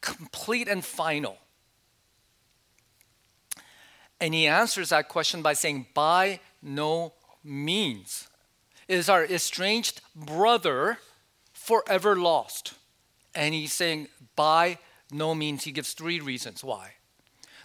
complete 0.00 0.66
and 0.66 0.84
final? 0.84 1.38
And 4.20 4.34
he 4.34 4.48
answers 4.48 4.88
that 4.88 5.08
question 5.08 5.42
by 5.42 5.52
saying, 5.52 5.86
By 5.94 6.40
no 6.60 7.12
means 7.44 8.26
is 8.88 9.08
our 9.08 9.24
estranged 9.24 10.00
brother 10.16 10.98
forever 11.52 12.16
lost. 12.16 12.74
And 13.34 13.54
he's 13.54 13.72
saying, 13.72 14.08
By 14.36 14.78
no 15.10 15.34
means. 15.34 15.64
He 15.64 15.72
gives 15.72 15.92
three 15.92 16.20
reasons 16.20 16.62
why. 16.64 16.94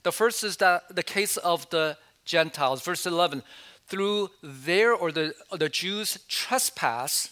The 0.04 0.12
first 0.12 0.44
is 0.44 0.58
that 0.58 0.96
the 0.96 1.04
case 1.04 1.38
of 1.38 1.70
the 1.70 1.98
Gentiles, 2.26 2.82
verse 2.82 3.06
11, 3.06 3.44
through 3.88 4.30
their 4.42 4.94
or 4.94 5.12
the, 5.12 5.34
or 5.52 5.58
the 5.58 5.70
Jews' 5.70 6.20
trespass, 6.28 7.30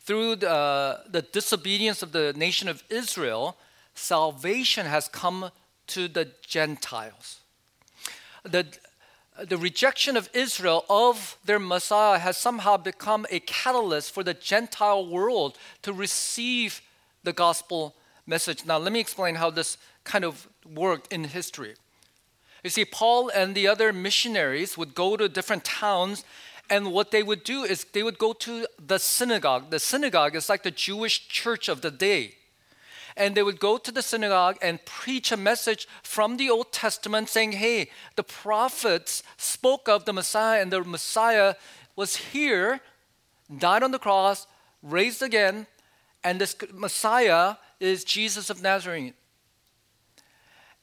through 0.00 0.36
the, 0.36 1.00
the 1.08 1.22
disobedience 1.22 2.02
of 2.02 2.12
the 2.12 2.32
nation 2.34 2.68
of 2.68 2.82
Israel, 2.88 3.56
salvation 3.94 4.86
has 4.86 5.08
come 5.08 5.50
to 5.88 6.08
the 6.08 6.30
Gentiles 6.46 7.40
the, 8.44 8.66
the 9.46 9.56
rejection 9.56 10.16
of 10.16 10.28
Israel 10.32 10.84
of 10.88 11.38
their 11.44 11.58
Messiah 11.58 12.18
has 12.18 12.36
somehow 12.36 12.76
become 12.76 13.26
a 13.30 13.40
catalyst 13.40 14.12
for 14.12 14.22
the 14.22 14.34
Gentile 14.34 15.06
world 15.06 15.58
to 15.82 15.92
receive 15.92 16.80
the 17.28 17.32
gospel 17.34 17.94
message. 18.26 18.64
Now, 18.64 18.78
let 18.78 18.90
me 18.90 19.00
explain 19.00 19.34
how 19.34 19.50
this 19.50 19.76
kind 20.04 20.24
of 20.24 20.48
worked 20.64 21.12
in 21.12 21.24
history. 21.24 21.74
You 22.64 22.70
see, 22.70 22.86
Paul 22.86 23.30
and 23.40 23.54
the 23.54 23.68
other 23.68 23.92
missionaries 23.92 24.78
would 24.78 24.94
go 24.94 25.16
to 25.18 25.28
different 25.28 25.64
towns, 25.64 26.24
and 26.70 26.90
what 26.96 27.10
they 27.10 27.22
would 27.22 27.44
do 27.44 27.64
is 27.64 27.84
they 27.84 28.02
would 28.02 28.18
go 28.18 28.32
to 28.46 28.66
the 28.92 28.98
synagogue. 28.98 29.70
The 29.70 29.78
synagogue 29.78 30.34
is 30.36 30.48
like 30.48 30.62
the 30.62 30.70
Jewish 30.70 31.28
church 31.28 31.68
of 31.68 31.82
the 31.82 31.90
day 31.90 32.34
and 33.18 33.34
they 33.34 33.42
would 33.42 33.58
go 33.58 33.76
to 33.78 33.90
the 33.90 34.00
synagogue 34.00 34.56
and 34.62 34.84
preach 34.84 35.32
a 35.32 35.36
message 35.36 35.88
from 36.04 36.36
the 36.36 36.48
Old 36.48 36.72
Testament 36.72 37.28
saying, 37.28 37.52
hey, 37.52 37.90
the 38.14 38.22
prophets 38.22 39.24
spoke 39.36 39.88
of 39.88 40.04
the 40.04 40.12
Messiah, 40.12 40.62
and 40.62 40.70
the 40.70 40.84
Messiah 40.84 41.56
was 41.96 42.14
here, 42.14 42.80
died 43.58 43.82
on 43.82 43.90
the 43.90 43.98
cross, 43.98 44.46
raised 44.84 45.20
again, 45.20 45.66
and 46.24 46.40
this 46.40 46.56
Messiah 46.72 47.56
is 47.80 48.04
Jesus 48.04 48.50
of 48.50 48.62
Nazareth. 48.62 49.14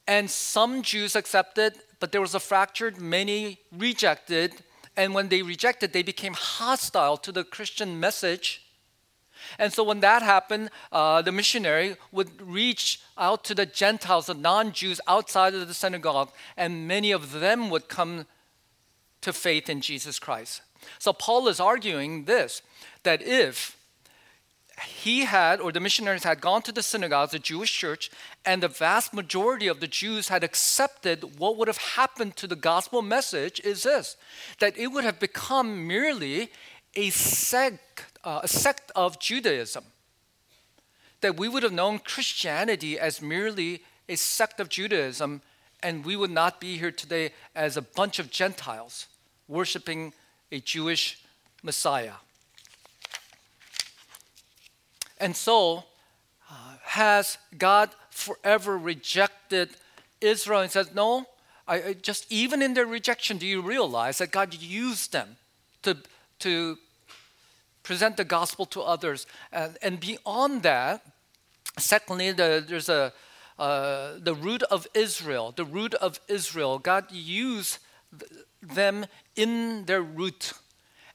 And 0.06 0.30
some 0.30 0.82
Jews 0.82 1.16
accepted, 1.16 1.74
but 1.98 2.12
there 2.12 2.20
was 2.20 2.34
a 2.34 2.40
fractured, 2.40 3.00
many 3.00 3.58
rejected. 3.72 4.54
And 4.96 5.14
when 5.14 5.28
they 5.28 5.42
rejected, 5.42 5.92
they 5.92 6.02
became 6.02 6.34
hostile 6.34 7.16
to 7.18 7.32
the 7.32 7.44
Christian 7.44 7.98
message. 7.98 8.62
And 9.58 9.72
so 9.72 9.84
when 9.84 10.00
that 10.00 10.22
happened, 10.22 10.70
uh, 10.90 11.22
the 11.22 11.32
missionary 11.32 11.96
would 12.12 12.40
reach 12.40 13.00
out 13.18 13.44
to 13.44 13.54
the 13.54 13.66
Gentiles, 13.66 14.26
the 14.26 14.34
non 14.34 14.72
Jews 14.72 15.00
outside 15.06 15.54
of 15.54 15.68
the 15.68 15.74
synagogue, 15.74 16.30
and 16.56 16.88
many 16.88 17.12
of 17.12 17.32
them 17.32 17.68
would 17.70 17.88
come 17.88 18.26
to 19.20 19.32
faith 19.32 19.68
in 19.68 19.80
Jesus 19.80 20.18
Christ. 20.18 20.62
So 20.98 21.12
Paul 21.12 21.48
is 21.48 21.60
arguing 21.60 22.24
this 22.24 22.62
that 23.02 23.22
if 23.22 23.75
he 24.84 25.24
had, 25.24 25.60
or 25.60 25.72
the 25.72 25.80
missionaries 25.80 26.24
had 26.24 26.40
gone 26.40 26.62
to 26.62 26.72
the 26.72 26.82
synagogues, 26.82 27.32
the 27.32 27.38
Jewish 27.38 27.72
church, 27.72 28.10
and 28.44 28.62
the 28.62 28.68
vast 28.68 29.14
majority 29.14 29.68
of 29.68 29.80
the 29.80 29.86
Jews 29.86 30.28
had 30.28 30.44
accepted 30.44 31.38
what 31.38 31.56
would 31.56 31.68
have 31.68 31.78
happened 31.78 32.36
to 32.36 32.46
the 32.46 32.56
gospel 32.56 33.00
message 33.00 33.60
is 33.60 33.84
this 33.84 34.16
that 34.58 34.76
it 34.76 34.88
would 34.88 35.04
have 35.04 35.18
become 35.18 35.86
merely 35.86 36.50
a 36.94 37.10
sect 37.10 38.04
uh, 38.24 38.40
a 38.42 38.48
sect 38.48 38.90
of 38.94 39.18
Judaism. 39.18 39.84
That 41.20 41.36
we 41.36 41.48
would 41.48 41.62
have 41.62 41.72
known 41.72 42.00
Christianity 42.00 42.98
as 42.98 43.22
merely 43.22 43.82
a 44.08 44.16
sect 44.16 44.60
of 44.60 44.68
Judaism, 44.68 45.40
and 45.82 46.04
we 46.04 46.16
would 46.16 46.30
not 46.30 46.60
be 46.60 46.76
here 46.76 46.90
today 46.90 47.30
as 47.54 47.76
a 47.76 47.82
bunch 47.82 48.18
of 48.18 48.30
Gentiles 48.30 49.06
worshiping 49.48 50.12
a 50.52 50.60
Jewish 50.60 51.22
Messiah. 51.62 52.14
And 55.18 55.36
so, 55.36 55.84
uh, 56.50 56.76
has 56.82 57.38
God 57.56 57.90
forever 58.10 58.76
rejected 58.76 59.70
Israel 60.20 60.60
and 60.60 60.70
says, 60.70 60.94
No, 60.94 61.26
I, 61.66 61.82
I 61.82 61.92
just 61.94 62.30
even 62.30 62.62
in 62.62 62.74
their 62.74 62.86
rejection, 62.86 63.38
do 63.38 63.46
you 63.46 63.60
realize 63.62 64.18
that 64.18 64.30
God 64.30 64.54
used 64.54 65.12
them 65.12 65.36
to, 65.82 65.96
to 66.40 66.78
present 67.82 68.16
the 68.16 68.24
gospel 68.24 68.66
to 68.66 68.82
others. 68.82 69.26
And, 69.52 69.78
and 69.80 70.00
beyond 70.00 70.64
that, 70.64 71.02
secondly, 71.78 72.32
the, 72.32 72.64
there's 72.66 72.88
a 72.88 73.12
uh, 73.58 74.18
the 74.18 74.34
root 74.34 74.62
of 74.64 74.86
Israel, 74.92 75.50
the 75.56 75.64
root 75.64 75.94
of 75.94 76.20
Israel. 76.28 76.78
God 76.78 77.10
used 77.10 77.78
them 78.60 79.06
in 79.34 79.86
their 79.86 80.02
root. 80.02 80.52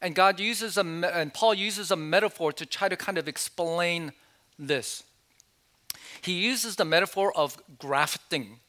And 0.02 0.16
God 0.16 0.40
uses 0.40 0.78
a, 0.78 0.82
and 0.82 1.34
Paul 1.34 1.54
uses 1.54 1.92
a 1.92 1.96
metaphor 1.96 2.52
to 2.54 2.66
try 2.66 2.90
to 2.90 2.96
kind 2.96 3.18
of 3.18 3.28
explain 3.28 4.14
this. 4.58 5.04
He 6.22 6.34
uses 6.34 6.76
the 6.76 6.86
metaphor 6.86 7.32
of 7.36 7.58
grafting. 7.78 8.60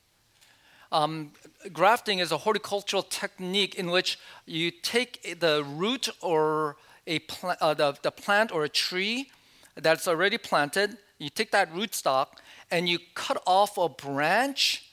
Um, 0.90 1.32
grafting 1.72 2.18
is 2.18 2.32
a 2.32 2.38
horticultural 2.38 3.02
technique 3.02 3.74
in 3.74 3.90
which 3.90 4.18
you 4.46 4.70
take 4.70 5.40
the 5.40 5.64
root 5.64 6.08
or 6.20 6.76
a 7.06 7.20
pl- 7.20 7.56
uh, 7.60 7.74
the, 7.74 7.96
the 8.02 8.10
plant 8.10 8.52
or 8.52 8.64
a 8.64 8.68
tree 8.68 9.30
that's 9.74 10.06
already 10.06 10.38
planted, 10.38 10.98
you 11.18 11.30
take 11.30 11.50
that 11.52 11.72
rootstock 11.72 12.26
and 12.70 12.88
you 12.88 12.98
cut 13.14 13.42
off 13.46 13.78
a 13.78 13.88
branch, 13.88 14.90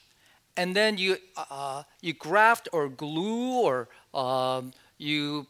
and 0.56 0.74
then 0.74 0.98
you 0.98 1.16
uh, 1.36 1.82
you 2.00 2.12
graft 2.12 2.68
or 2.72 2.88
glue 2.88 3.60
or 3.60 3.88
um, 4.14 4.72
you 5.00 5.46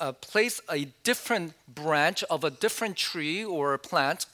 uh, 0.00 0.12
place 0.12 0.60
a 0.68 0.86
different 1.04 1.54
branch 1.68 2.24
of 2.24 2.42
a 2.42 2.50
different 2.50 2.96
tree 2.96 3.44
or 3.44 3.72
a 3.72 3.78
plant, 3.78 4.26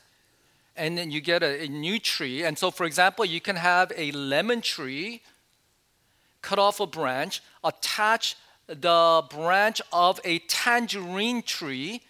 and 0.77 0.97
then 0.97 1.11
you 1.11 1.21
get 1.21 1.43
a, 1.43 1.65
a 1.65 1.69
new 1.69 1.99
tree. 1.99 2.43
And 2.43 2.59
so, 2.59 2.71
for 2.71 2.87
example, 2.87 3.25
you 3.25 3.41
can 3.41 3.57
have 3.57 3.93
a 3.97 4.11
lemon 4.13 4.63
tree, 4.63 5.23
cut 6.41 6.59
off 6.59 6.81
a 6.81 6.87
branch, 6.87 7.43
attach 7.63 8.37
the 8.67 9.23
branch 9.29 9.83
of 9.93 10.21
a 10.25 10.39
tangerine 10.41 11.43
tree, 11.43 12.03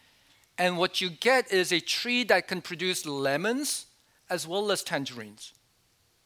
and 0.56 0.78
what 0.78 1.00
you 1.00 1.10
get 1.10 1.50
is 1.50 1.72
a 1.72 1.80
tree 1.80 2.22
that 2.24 2.46
can 2.46 2.60
produce 2.62 3.06
lemons 3.06 3.86
as 4.28 4.46
well 4.46 4.70
as 4.70 4.84
tangerines. 4.84 5.52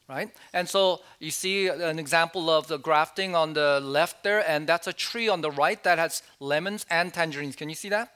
Right? 0.09 0.31
And 0.53 0.69
so 0.69 1.01
you 1.19 1.31
see 1.31 1.69
an 1.69 1.99
example 1.99 2.51
of 2.51 2.67
the 2.67 2.79
grafting 2.79 3.35
on 3.35 3.55
the 3.55 3.81
left 3.81 4.23
there, 4.23 4.49
and 4.49 4.67
that's 4.67 4.87
a 4.87 4.93
tree 4.93 5.29
on 5.29 5.41
the 5.41 5.51
right 5.51 5.83
that 5.85 5.99
has 5.99 6.23
lemons 6.41 6.85
and 6.91 7.13
tangerines. 7.13 7.57
Can 7.57 7.69
you 7.69 7.75
see 7.75 7.89
that? 7.89 8.13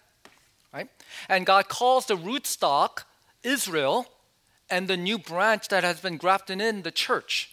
Right? 0.73 0.88
And 1.28 1.47
God 1.47 1.68
calls 1.68 2.07
the 2.07 2.16
rootstock 2.16 3.04
Israel 3.42 4.07
and 4.71 4.87
the 4.87 4.97
new 4.97 5.18
branch 5.18 5.68
that 5.68 5.83
has 5.83 6.00
been 6.00 6.18
grafted 6.18 6.61
in 6.61 6.83
the 6.83 6.90
church. 6.90 7.50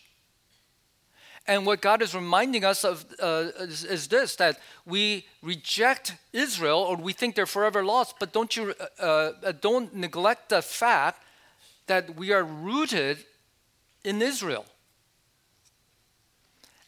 And 1.47 1.65
what 1.65 1.79
God 1.79 2.01
is 2.01 2.15
reminding 2.15 2.65
us 2.65 2.83
of 2.83 3.05
uh, 3.21 3.49
is, 3.59 3.83
is, 3.83 4.07
this 4.07 4.35
that 4.37 4.59
we 4.85 5.27
reject 5.43 6.15
Israel 6.33 6.79
or 6.79 6.95
we 6.95 7.13
think 7.13 7.35
they're 7.35 7.45
forever 7.45 7.85
lost, 7.85 8.15
but 8.19 8.33
don't, 8.33 8.55
you, 8.55 8.73
uh, 8.99 9.03
uh, 9.03 9.51
don't 9.61 9.95
neglect 9.95 10.49
the 10.49 10.63
fact 10.63 11.23
that 11.85 12.15
we 12.15 12.33
are 12.33 12.43
rooted 12.43 13.19
in 14.05 14.21
Israel. 14.21 14.65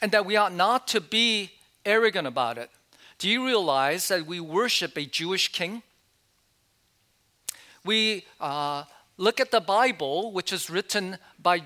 And 0.02 0.12
that 0.12 0.26
we 0.26 0.36
ought 0.36 0.54
not 0.54 0.88
to 0.90 1.02
be 1.02 1.52
arrogant 1.86 2.28
about 2.28 2.58
it. 2.58 2.70
Do 3.18 3.28
you 3.28 3.46
realize 3.46 4.08
that 4.10 4.26
we 4.26 4.40
worship 4.40 4.96
a 4.96 5.06
Jewish 5.06 5.52
king? 5.52 5.82
We 7.84 8.26
uh, 8.40 8.84
look 9.18 9.40
at 9.40 9.52
the 9.52 9.62
Bible, 9.62 10.32
which 10.32 10.54
is 10.54 10.70
written 10.70 11.18
by, 11.42 11.64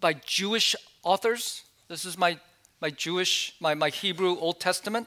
by 0.00 0.14
Jewish 0.14 0.74
authors 1.02 1.62
this 1.88 2.04
is 2.04 2.18
my, 2.18 2.38
my 2.80 2.90
Jewish, 2.90 3.54
my, 3.60 3.74
my 3.74 3.90
Hebrew 3.90 4.36
Old 4.38 4.58
Testament. 4.58 5.06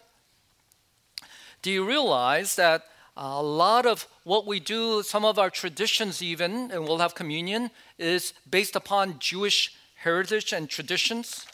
Do 1.61 1.71
you 1.71 1.85
realize 1.85 2.55
that 2.55 2.85
a 3.17 3.43
lot 3.43 3.85
of 3.85 4.07
what 4.23 4.47
we 4.47 4.61
do, 4.61 5.03
some 5.03 5.25
of 5.25 5.37
our 5.37 5.49
traditions, 5.49 6.21
even, 6.21 6.71
and 6.71 6.85
we'll 6.85 6.99
have 6.99 7.15
communion, 7.15 7.69
is 7.97 8.33
based 8.49 8.77
upon 8.77 9.19
Jewish 9.19 9.75
heritage 9.99 10.53
and 10.53 10.69
traditions? 10.69 11.45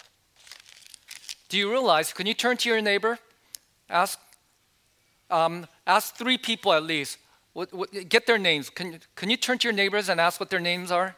Do 1.49 1.57
you 1.57 1.69
realize? 1.69 2.13
Can 2.13 2.27
you 2.27 2.33
turn 2.33 2.57
to 2.57 2.69
your 2.69 2.81
neighbor? 2.81 3.19
Ask, 3.89 4.19
um, 5.29 5.67
ask 5.85 6.15
three 6.15 6.37
people 6.37 6.73
at 6.73 6.83
least. 6.83 7.17
What, 7.53 7.73
what, 7.73 8.09
get 8.09 8.27
their 8.27 8.37
names. 8.37 8.69
Can, 8.69 8.99
can 9.15 9.29
you 9.29 9.37
turn 9.37 9.57
to 9.59 9.67
your 9.67 9.73
neighbors 9.73 10.09
and 10.09 10.19
ask 10.19 10.39
what 10.39 10.49
their 10.49 10.59
names 10.59 10.91
are? 10.91 11.15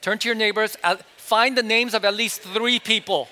Turn 0.00 0.18
to 0.18 0.28
your 0.28 0.34
neighbors, 0.34 0.76
find 1.16 1.56
the 1.56 1.62
names 1.62 1.94
of 1.94 2.04
at 2.04 2.14
least 2.14 2.40
three 2.42 2.80
people. 2.80 3.28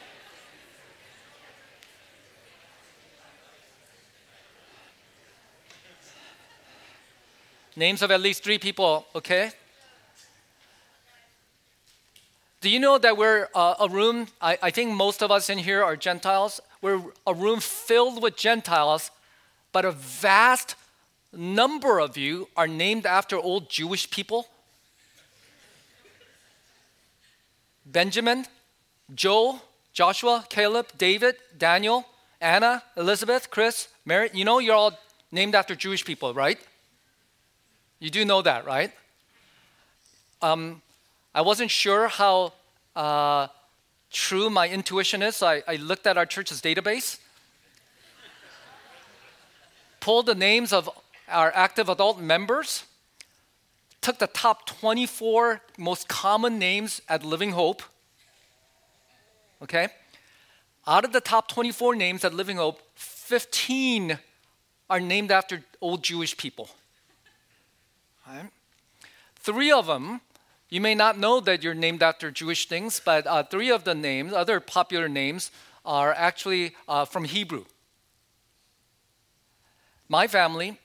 Names 7.77 8.03
of 8.03 8.11
at 8.11 8.21
least 8.21 8.43
three 8.43 8.59
people, 8.59 9.07
okay? 9.15 9.53
Do 12.61 12.69
you 12.69 12.79
know 12.79 12.99
that 12.99 13.17
we're 13.17 13.49
uh, 13.55 13.75
a 13.81 13.89
room? 13.89 14.27
I, 14.41 14.59
I 14.63 14.71
think 14.71 14.93
most 14.93 15.23
of 15.23 15.31
us 15.31 15.49
in 15.49 15.59
here 15.59 15.83
are 15.83 15.97
Gentiles. 15.97 16.61
We're 16.83 17.01
a 17.27 17.33
room 17.33 17.61
filled 17.61 18.23
with 18.23 18.37
Gentiles, 18.37 19.11
but 19.73 19.85
a 19.85 19.93
vast 19.93 20.75
number 21.33 22.01
of 22.01 22.17
you 22.17 22.49
are 22.57 22.67
named 22.67 23.07
after 23.07 23.39
old 23.39 23.71
Jewish 23.71 24.11
people. 24.11 24.47
Benjamin, 27.87 28.47
Joel, 29.15 29.63
Joshua, 29.93 30.45
Caleb, 30.49 30.87
David, 30.99 31.37
Daniel, 31.57 32.05
Anna, 32.41 32.83
Elizabeth, 32.97 33.51
Chris, 33.51 33.89
Mary. 34.05 34.31
You 34.33 34.45
know, 34.45 34.59
you're 34.59 34.75
all 34.75 34.99
named 35.33 35.55
after 35.55 35.75
Jewish 35.75 36.05
people, 36.05 36.35
right? 36.35 36.59
You 38.01 38.09
do 38.09 38.25
know 38.25 38.41
that, 38.41 38.65
right? 38.65 38.93
Um, 40.41 40.81
I 41.35 41.43
wasn't 41.43 41.71
sure 41.71 42.09
how 42.09 42.55
uh, 42.97 43.49
true 44.11 44.49
my 44.49 44.69
intuition 44.69 45.23
is, 45.23 45.37
so 45.37 45.47
I, 45.47 45.63
I 45.69 45.77
looked 45.77 46.07
at 46.07 46.17
our 46.17 46.25
church's 46.25 46.63
database, 46.63 47.19
pulled 50.01 50.27
the 50.27 50.35
names 50.35 50.73
of 50.73 50.89
our 51.29 51.53
active 51.55 51.91
adult 51.91 52.19
members, 52.19 52.85
took 54.01 54.19
the 54.19 54.27
top 54.27 54.67
24 54.67 55.61
most 55.77 56.09
common 56.09 56.59
names 56.59 57.03
at 57.07 57.23
Living 57.23 57.53
Hope. 57.53 57.83
Okay? 59.63 59.89
Out 60.87 61.05
of 61.05 61.13
the 61.13 61.21
top 61.21 61.49
24 61.49 61.95
names 61.97 62.25
at 62.25 62.33
Living 62.33 62.57
Hope, 62.57 62.81
15 62.95 64.19
are 64.89 65.01
named 65.01 65.31
after 65.31 65.63
old 65.83 66.03
Jewish 66.03 66.35
people. 66.35 66.71
Three 69.37 69.73
of 69.73 69.87
them, 69.87 70.21
you 70.69 70.81
may 70.81 70.95
not 70.95 71.19
know 71.19 71.41
that 71.41 71.63
you're 71.63 71.75
named 71.75 72.03
after 72.03 72.31
Jewish 72.31 72.69
things, 72.69 73.01
but 73.05 73.27
uh, 73.27 73.43
three 73.43 73.71
of 73.71 73.85
the 73.85 73.95
names, 73.95 74.33
other 74.33 74.61
popular 74.61 75.09
names, 75.09 75.51
are 75.85 76.13
actually 76.13 76.75
uh, 76.87 77.05
from 77.05 77.25
Hebrew. 77.25 77.65
My 80.09 80.27
family, 80.27 80.79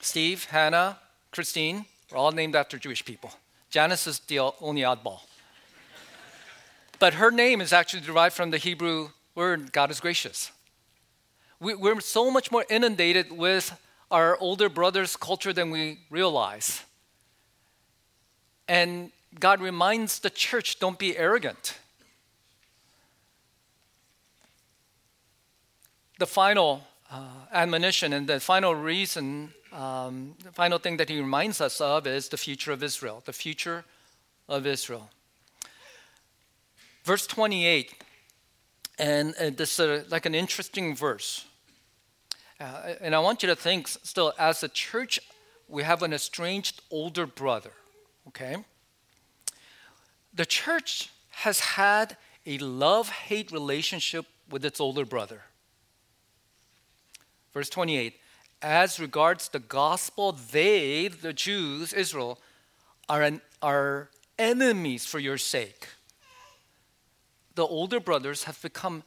Steve, 0.00 0.44
Hannah, 0.46 0.98
Christine, 1.30 1.86
are 2.10 2.18
all 2.18 2.32
named 2.32 2.56
after 2.56 2.78
Jewish 2.78 3.04
people. 3.04 3.30
Janice 3.70 4.06
is 4.06 4.18
the 4.20 4.40
only 4.60 4.82
oddball. 4.82 5.20
but 6.98 7.14
her 7.14 7.30
name 7.30 7.60
is 7.60 7.72
actually 7.72 8.02
derived 8.02 8.34
from 8.34 8.50
the 8.50 8.58
Hebrew 8.58 9.10
word 9.34 9.72
God 9.72 9.90
is 9.90 10.00
gracious. 10.00 10.50
We, 11.60 11.74
we're 11.74 12.00
so 12.00 12.30
much 12.30 12.50
more 12.50 12.66
inundated 12.68 13.30
with 13.32 13.78
our 14.12 14.38
older 14.38 14.68
brother's 14.68 15.16
culture 15.16 15.52
than 15.52 15.70
we 15.70 15.98
realize. 16.10 16.82
And 18.68 19.10
God 19.40 19.60
reminds 19.60 20.20
the 20.20 20.30
church 20.30 20.78
don't 20.78 20.98
be 20.98 21.16
arrogant. 21.16 21.78
The 26.18 26.26
final 26.26 26.84
uh, 27.10 27.24
admonition 27.52 28.12
and 28.12 28.28
the 28.28 28.38
final 28.38 28.74
reason 28.74 29.52
um, 29.72 30.34
the 30.44 30.52
final 30.52 30.78
thing 30.78 30.98
that 30.98 31.08
he 31.08 31.18
reminds 31.18 31.60
us 31.60 31.80
of 31.80 32.06
is 32.06 32.28
the 32.28 32.36
future 32.36 32.72
of 32.72 32.82
Israel, 32.82 33.22
the 33.24 33.32
future 33.32 33.84
of 34.48 34.66
Israel. 34.66 35.10
Verse 37.04 37.26
28, 37.26 37.94
and 38.98 39.34
uh, 39.40 39.50
this 39.50 39.80
is 39.80 39.80
uh, 39.80 40.04
like 40.10 40.26
an 40.26 40.34
interesting 40.34 40.94
verse. 40.94 41.46
Uh, 42.62 42.94
and 43.00 43.12
I 43.12 43.18
want 43.18 43.42
you 43.42 43.48
to 43.48 43.56
think 43.56 43.88
still, 43.88 44.32
as 44.38 44.62
a 44.62 44.68
church, 44.68 45.18
we 45.66 45.82
have 45.82 46.00
an 46.04 46.12
estranged 46.12 46.80
older 46.92 47.26
brother, 47.26 47.72
okay? 48.28 48.56
The 50.32 50.46
church 50.46 51.10
has 51.30 51.58
had 51.58 52.16
a 52.46 52.58
love 52.58 53.08
hate 53.08 53.50
relationship 53.50 54.26
with 54.48 54.64
its 54.64 54.80
older 54.80 55.04
brother. 55.04 55.42
Verse 57.52 57.68
28 57.68 58.14
as 58.64 59.00
regards 59.00 59.48
the 59.48 59.58
gospel, 59.58 60.30
they, 60.30 61.08
the 61.08 61.32
Jews, 61.32 61.92
Israel, 61.92 62.38
are, 63.08 63.22
an, 63.22 63.40
are 63.60 64.08
enemies 64.38 65.04
for 65.04 65.18
your 65.18 65.36
sake. 65.36 65.88
The 67.56 67.66
older 67.66 67.98
brothers 67.98 68.44
have 68.44 68.62
become 68.62 69.02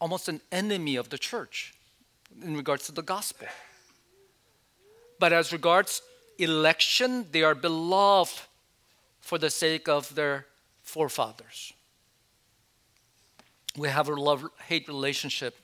almost 0.00 0.28
an 0.28 0.40
enemy 0.50 0.96
of 0.96 1.10
the 1.10 1.18
church 1.18 1.75
in 2.42 2.56
regards 2.56 2.86
to 2.86 2.92
the 2.92 3.02
gospel. 3.02 3.48
But 5.18 5.32
as 5.32 5.52
regards 5.52 6.02
election, 6.38 7.26
they 7.32 7.42
are 7.42 7.54
beloved 7.54 8.40
for 9.20 9.38
the 9.38 9.50
sake 9.50 9.88
of 9.88 10.14
their 10.14 10.46
forefathers. 10.82 11.72
We 13.76 13.88
have 13.88 14.08
a 14.08 14.14
love 14.14 14.48
hate 14.68 14.88
relationship 14.88 15.56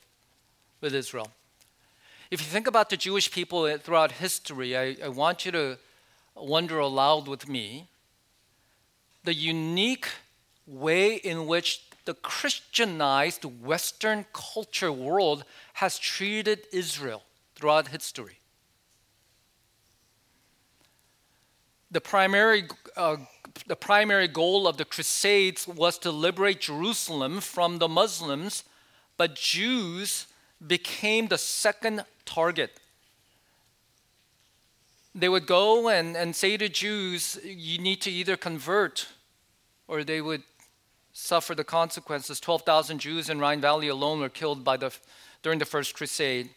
with 0.80 0.94
Israel. 0.94 1.30
If 2.30 2.40
you 2.40 2.46
think 2.46 2.66
about 2.66 2.90
the 2.90 2.96
Jewish 2.96 3.30
people 3.30 3.76
throughout 3.78 4.12
history, 4.12 4.76
I, 4.76 4.96
I 5.04 5.08
want 5.08 5.44
you 5.44 5.52
to 5.52 5.78
wonder 6.34 6.78
aloud 6.78 7.28
with 7.28 7.48
me 7.48 7.88
the 9.24 9.34
unique 9.34 10.08
way 10.66 11.14
in 11.16 11.46
which 11.46 11.82
the 12.04 12.14
Christianized 12.14 13.44
Western 13.44 14.26
culture 14.32 14.92
world 14.92 15.44
has 15.74 15.98
treated 15.98 16.66
Israel 16.72 17.22
throughout 17.54 17.88
history. 17.88 18.38
The 21.90 22.00
primary, 22.00 22.64
uh, 22.96 23.16
the 23.66 23.76
primary 23.76 24.26
goal 24.26 24.66
of 24.66 24.78
the 24.78 24.84
Crusades 24.84 25.68
was 25.68 25.98
to 25.98 26.10
liberate 26.10 26.62
Jerusalem 26.62 27.40
from 27.40 27.78
the 27.78 27.88
Muslims, 27.88 28.64
but 29.16 29.34
Jews 29.34 30.26
became 30.66 31.28
the 31.28 31.38
second 31.38 32.04
target. 32.24 32.80
They 35.14 35.28
would 35.28 35.46
go 35.46 35.88
and, 35.88 36.16
and 36.16 36.34
say 36.34 36.56
to 36.56 36.68
Jews, 36.70 37.38
You 37.44 37.78
need 37.78 38.00
to 38.02 38.10
either 38.10 38.38
convert 38.38 39.08
or 39.86 40.02
they 40.04 40.22
would 40.22 40.42
suffer 41.12 41.54
the 41.54 41.64
consequences. 41.64 42.40
12,000 42.40 42.98
Jews 42.98 43.28
in 43.28 43.38
Rhine 43.38 43.60
Valley 43.60 43.88
alone 43.88 44.20
were 44.20 44.28
killed 44.28 44.64
by 44.64 44.76
the, 44.76 44.92
during 45.42 45.58
the 45.58 45.64
First 45.64 45.94
Crusade. 45.94 46.50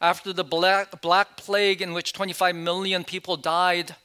After 0.00 0.32
the 0.32 0.44
Black, 0.44 1.00
Black 1.00 1.36
Plague, 1.36 1.82
in 1.82 1.92
which 1.92 2.12
25 2.12 2.54
million 2.54 3.04
people 3.04 3.36
died 3.36 3.96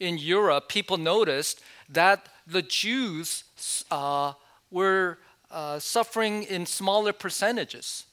in 0.00 0.18
Europe, 0.18 0.68
people 0.68 0.96
noticed 0.96 1.60
that 1.88 2.28
the 2.46 2.62
Jews 2.62 3.44
uh, 3.90 4.32
were 4.70 5.18
uh, 5.50 5.78
suffering 5.78 6.42
in 6.42 6.66
smaller 6.66 7.12
percentages. 7.12 8.04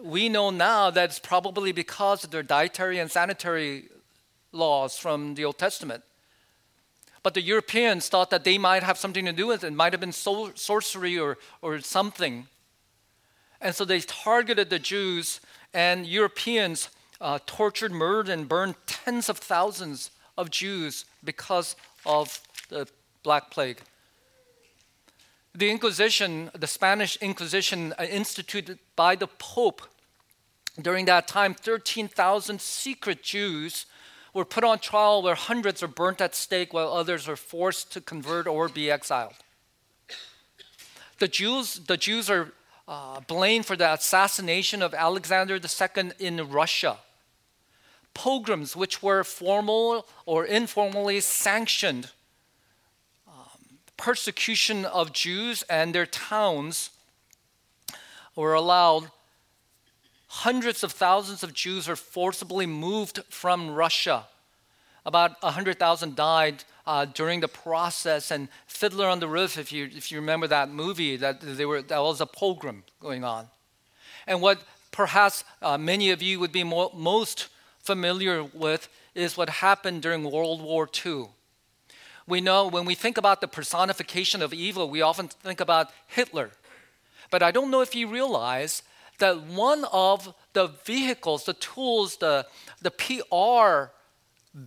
We 0.00 0.28
know 0.28 0.50
now 0.50 0.90
that 0.90 1.10
it's 1.10 1.18
probably 1.18 1.70
because 1.70 2.24
of 2.24 2.30
their 2.30 2.42
dietary 2.42 2.98
and 2.98 3.10
sanitary 3.10 3.84
laws 4.50 4.96
from 4.98 5.34
the 5.34 5.44
Old 5.44 5.58
Testament. 5.58 6.02
But 7.22 7.34
the 7.34 7.42
Europeans 7.42 8.08
thought 8.08 8.30
that 8.30 8.44
they 8.44 8.58
might 8.58 8.82
have 8.82 8.98
something 8.98 9.24
to 9.26 9.32
do 9.32 9.46
with 9.46 9.62
it. 9.62 9.68
It 9.68 9.72
might 9.74 9.92
have 9.92 10.00
been 10.00 10.12
so- 10.12 10.52
sorcery 10.54 11.18
or, 11.18 11.38
or 11.60 11.78
something. 11.80 12.48
And 13.60 13.74
so 13.74 13.84
they 13.84 14.00
targeted 14.00 14.70
the 14.70 14.80
Jews, 14.80 15.40
and 15.72 16.04
Europeans 16.04 16.88
uh, 17.20 17.38
tortured, 17.46 17.92
murdered, 17.92 18.28
and 18.28 18.48
burned 18.48 18.74
tens 18.86 19.28
of 19.28 19.38
thousands 19.38 20.10
of 20.36 20.50
Jews 20.50 21.04
because 21.22 21.76
of 22.04 22.40
the 22.68 22.88
Black 23.22 23.50
Plague. 23.50 23.80
The 25.54 25.70
Inquisition, 25.70 26.50
the 26.58 26.66
Spanish 26.66 27.16
Inquisition, 27.18 27.94
uh, 27.98 28.04
instituted 28.04 28.78
by 28.96 29.14
the 29.14 29.28
Pope 29.28 29.82
during 30.80 31.04
that 31.04 31.28
time, 31.28 31.54
13,000 31.54 32.60
secret 32.60 33.22
Jews 33.22 33.86
were 34.34 34.44
put 34.44 34.64
on 34.64 34.78
trial 34.78 35.22
where 35.22 35.34
hundreds 35.34 35.82
are 35.82 35.88
burnt 35.88 36.20
at 36.20 36.34
stake 36.34 36.72
while 36.72 36.92
others 36.92 37.28
are 37.28 37.36
forced 37.36 37.92
to 37.92 38.00
convert 38.00 38.46
or 38.46 38.68
be 38.68 38.90
exiled. 38.90 39.34
The 41.18 41.28
Jews, 41.28 41.80
the 41.86 41.96
Jews 41.96 42.30
are 42.30 42.52
uh, 42.88 43.20
blamed 43.20 43.66
for 43.66 43.76
the 43.76 43.92
assassination 43.92 44.82
of 44.82 44.94
Alexander 44.94 45.56
II 45.56 46.12
in 46.18 46.50
Russia. 46.50 46.98
Pogroms, 48.14 48.74
which 48.74 49.02
were 49.02 49.24
formal 49.24 50.06
or 50.26 50.44
informally 50.44 51.20
sanctioned 51.20 52.10
um, 53.26 53.78
persecution 53.96 54.84
of 54.84 55.12
Jews 55.12 55.62
and 55.70 55.94
their 55.94 56.06
towns, 56.06 56.90
were 58.34 58.54
allowed 58.54 59.10
hundreds 60.32 60.82
of 60.82 60.90
thousands 60.92 61.42
of 61.42 61.52
Jews 61.52 61.86
were 61.86 61.94
forcibly 61.94 62.64
moved 62.64 63.20
from 63.28 63.70
Russia. 63.70 64.24
About 65.04 65.42
100,000 65.42 66.16
died 66.16 66.64
uh, 66.86 67.04
during 67.04 67.40
the 67.40 67.48
process. 67.48 68.30
And 68.30 68.48
Fiddler 68.66 69.08
on 69.08 69.20
the 69.20 69.28
Roof, 69.28 69.58
if 69.58 69.72
you, 69.72 69.90
if 69.94 70.10
you 70.10 70.18
remember 70.18 70.46
that 70.46 70.70
movie, 70.70 71.16
that, 71.16 71.42
they 71.42 71.66
were, 71.66 71.82
that 71.82 71.98
was 71.98 72.22
a 72.22 72.26
pogrom 72.26 72.82
going 72.98 73.24
on. 73.24 73.48
And 74.26 74.40
what 74.40 74.62
perhaps 74.90 75.44
uh, 75.60 75.76
many 75.76 76.10
of 76.10 76.22
you 76.22 76.40
would 76.40 76.52
be 76.52 76.64
mo- 76.64 76.92
most 76.94 77.48
familiar 77.80 78.42
with 78.42 78.88
is 79.14 79.36
what 79.36 79.50
happened 79.50 80.00
during 80.00 80.24
World 80.24 80.62
War 80.62 80.88
II. 81.04 81.26
We 82.26 82.40
know 82.40 82.68
when 82.68 82.86
we 82.86 82.94
think 82.94 83.18
about 83.18 83.42
the 83.42 83.48
personification 83.48 84.40
of 84.40 84.54
evil, 84.54 84.88
we 84.88 85.02
often 85.02 85.28
think 85.28 85.60
about 85.60 85.90
Hitler. 86.06 86.52
But 87.30 87.42
I 87.42 87.50
don't 87.50 87.70
know 87.70 87.82
if 87.82 87.94
you 87.94 88.08
realize 88.08 88.82
that 89.22 89.44
one 89.44 89.84
of 89.92 90.34
the 90.52 90.66
vehicles, 90.66 91.44
the 91.44 91.52
tools, 91.52 92.16
the, 92.16 92.44
the 92.80 92.90
PR 92.90 93.92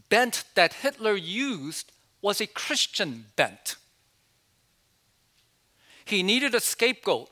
bent 0.08 0.46
that 0.56 0.76
Hitler 0.76 1.14
used 1.14 1.92
was 2.22 2.40
a 2.40 2.48
Christian 2.48 3.26
bent. 3.36 3.76
He 6.06 6.24
needed 6.24 6.56
a 6.56 6.62
scapegoat 6.62 7.30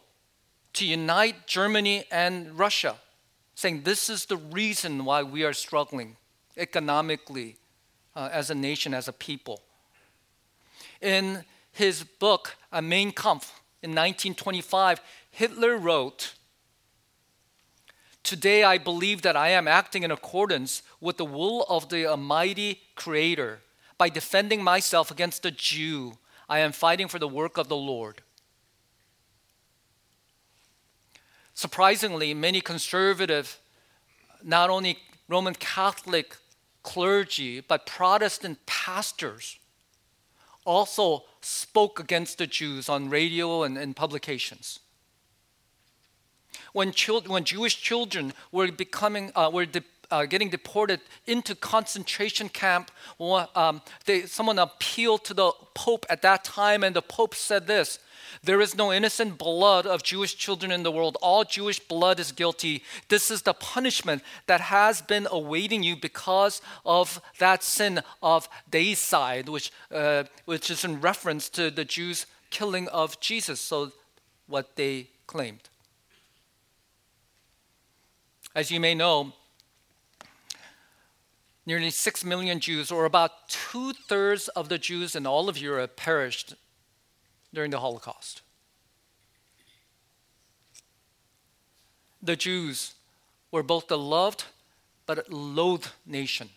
to 0.74 0.86
unite 0.86 1.48
Germany 1.48 2.04
and 2.12 2.60
Russia, 2.60 2.98
saying, 3.56 3.84
This 3.84 4.10
is 4.10 4.26
the 4.26 4.36
reason 4.36 5.06
why 5.06 5.24
we 5.24 5.46
are 5.46 5.54
struggling 5.54 6.18
economically 6.58 7.56
uh, 8.18 8.28
as 8.34 8.50
a 8.50 8.56
nation, 8.56 8.94
as 8.94 9.08
a 9.08 9.14
people. 9.14 9.62
In 11.00 11.46
his 11.72 12.04
book, 12.04 12.58
Mein 12.82 13.14
Kampf, 13.14 13.62
in 13.82 13.92
1925, 13.92 15.00
Hitler 15.32 15.78
wrote, 15.78 16.34
Today 18.24 18.64
I 18.64 18.78
believe 18.78 19.22
that 19.24 19.36
I 19.36 19.50
am 19.50 19.68
acting 19.68 20.04
in 20.04 20.12
accordance 20.12 20.82
with 21.02 21.18
the 21.18 21.26
will 21.26 21.64
of 21.64 21.90
the 21.90 22.08
Almighty 22.08 22.82
Creator. 22.96 23.60
By 23.98 24.08
defending 24.10 24.64
myself 24.64 25.12
against 25.12 25.44
the 25.44 25.52
Jew, 25.52 26.18
I 26.48 26.60
am 26.60 26.72
fighting 26.72 27.10
for 27.10 27.20
the 27.20 27.28
work 27.28 27.58
of 27.58 27.68
the 27.68 27.76
Lord. 27.76 28.22
Surprisingly, 31.54 32.34
many 32.34 32.62
conservative, 32.62 33.60
not 34.42 34.70
only 34.70 34.98
Roman 35.28 35.54
Catholic 35.54 36.38
clergy, 36.82 37.60
but 37.60 37.86
Protestant 37.86 38.66
pastors 38.66 39.60
also 40.66 41.26
spoke 41.42 42.00
against 42.00 42.38
the 42.38 42.48
Jews 42.48 42.88
on 42.88 43.10
radio 43.10 43.64
and, 43.64 43.78
and 43.78 43.96
publications 43.96 44.80
when, 46.74 46.92
children, 46.92 47.32
when 47.32 47.44
Jewish 47.44 47.82
children 47.82 48.34
were 48.52 48.72
becoming, 48.72 49.32
uh, 49.36 49.50
were 49.54 49.66
de- 49.66 49.84
uh, 50.14 50.26
getting 50.26 50.50
deported 50.50 51.00
into 51.26 51.56
concentration 51.56 52.48
camp, 52.48 52.92
um, 53.20 53.82
they, 54.06 54.26
someone 54.28 54.60
appealed 54.60 55.26
to 55.26 55.34
the 55.34 55.52
Pope 55.74 56.06
at 56.10 56.22
that 56.22 56.44
time, 56.44 56.84
and 56.84 56.96
the 56.96 57.02
Pope 57.02 57.34
said 57.34 57.66
this 57.66 58.00
There 58.44 58.62
is 58.62 58.78
no 58.78 58.94
innocent 58.94 59.40
blood 59.40 59.88
of 59.88 60.04
Jewish 60.04 60.36
children 60.36 60.72
in 60.72 60.84
the 60.84 60.92
world. 60.92 61.18
All 61.22 61.44
Jewish 61.44 61.80
blood 61.80 62.20
is 62.20 62.32
guilty. 62.32 62.84
This 63.10 63.32
is 63.32 63.42
the 63.42 63.56
punishment 63.56 64.22
that 64.46 64.62
has 64.62 65.02
been 65.02 65.28
awaiting 65.32 65.82
you 65.82 65.96
because 65.96 66.62
of 66.86 67.20
that 67.40 67.64
sin 67.64 68.02
of 68.22 68.48
deicide, 68.70 69.50
which, 69.50 69.72
uh, 69.92 70.26
which 70.46 70.70
is 70.70 70.86
in 70.86 71.02
reference 71.02 71.50
to 71.50 71.72
the 71.72 71.86
Jews' 71.86 72.28
killing 72.52 72.88
of 72.90 73.20
Jesus. 73.20 73.60
So, 73.60 73.92
what 74.48 74.76
they 74.76 75.08
claimed. 75.26 75.70
As 78.56 78.70
you 78.70 78.80
may 78.80 78.94
know, 78.94 79.34
nearly 81.66 81.90
6 81.90 82.24
million 82.24 82.60
Jews, 82.60 82.92
or 82.92 83.06
about 83.06 83.50
two 83.50 83.94
thirds 83.94 84.48
of 84.50 84.70
the 84.70 84.78
Jews 84.78 85.16
in 85.16 85.26
all 85.26 85.50
of 85.50 85.58
Europe, 85.58 85.96
perished 85.96 86.54
during 87.54 87.72
the 87.72 87.80
Holocaust. 87.80 88.42
The 92.22 92.36
Jews 92.36 92.94
were 93.52 93.64
both 93.64 93.88
the 93.88 93.98
loved 93.98 94.46
but 95.06 95.32
loathed 95.32 95.90
nation. 96.06 96.50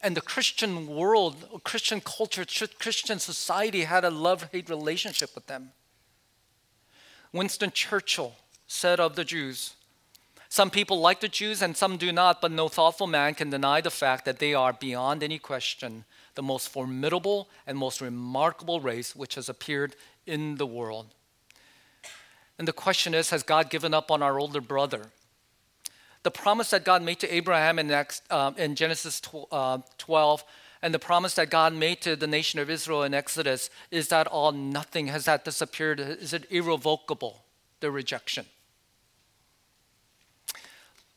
And 0.00 0.16
the 0.16 0.20
Christian 0.20 0.88
world, 0.88 1.60
Christian 1.64 2.00
culture, 2.00 2.44
Christian 2.78 3.18
society 3.18 3.84
had 3.84 4.04
a 4.04 4.10
love 4.10 4.48
hate 4.50 4.68
relationship 4.68 5.34
with 5.34 5.46
them. 5.46 5.72
Winston 7.32 7.70
Churchill 7.70 8.34
said 8.66 8.98
of 8.98 9.14
the 9.14 9.24
Jews, 9.24 9.74
some 10.52 10.68
people 10.68 11.00
like 11.00 11.20
the 11.20 11.30
Jews 11.30 11.62
and 11.62 11.74
some 11.74 11.96
do 11.96 12.12
not, 12.12 12.42
but 12.42 12.52
no 12.52 12.68
thoughtful 12.68 13.06
man 13.06 13.32
can 13.32 13.48
deny 13.48 13.80
the 13.80 13.90
fact 13.90 14.26
that 14.26 14.38
they 14.38 14.52
are, 14.52 14.74
beyond 14.74 15.22
any 15.22 15.38
question, 15.38 16.04
the 16.34 16.42
most 16.42 16.68
formidable 16.68 17.48
and 17.66 17.78
most 17.78 18.02
remarkable 18.02 18.78
race 18.78 19.16
which 19.16 19.36
has 19.36 19.48
appeared 19.48 19.96
in 20.26 20.56
the 20.56 20.66
world. 20.66 21.14
And 22.58 22.68
the 22.68 22.74
question 22.74 23.14
is 23.14 23.30
Has 23.30 23.42
God 23.42 23.70
given 23.70 23.94
up 23.94 24.10
on 24.10 24.22
our 24.22 24.38
older 24.38 24.60
brother? 24.60 25.06
The 26.22 26.30
promise 26.30 26.68
that 26.68 26.84
God 26.84 27.02
made 27.02 27.20
to 27.20 27.34
Abraham 27.34 27.78
in, 27.78 27.90
uh, 27.90 28.52
in 28.58 28.74
Genesis 28.74 29.22
uh, 29.50 29.78
12 29.96 30.44
and 30.82 30.92
the 30.92 30.98
promise 30.98 31.32
that 31.36 31.48
God 31.48 31.72
made 31.72 32.02
to 32.02 32.14
the 32.14 32.26
nation 32.26 32.60
of 32.60 32.68
Israel 32.68 33.04
in 33.04 33.14
Exodus 33.14 33.70
is 33.90 34.08
that 34.08 34.26
all 34.26 34.52
nothing 34.52 35.06
has 35.06 35.24
that 35.24 35.46
disappeared? 35.46 35.98
Is 35.98 36.34
it 36.34 36.44
irrevocable, 36.50 37.42
the 37.80 37.90
rejection? 37.90 38.44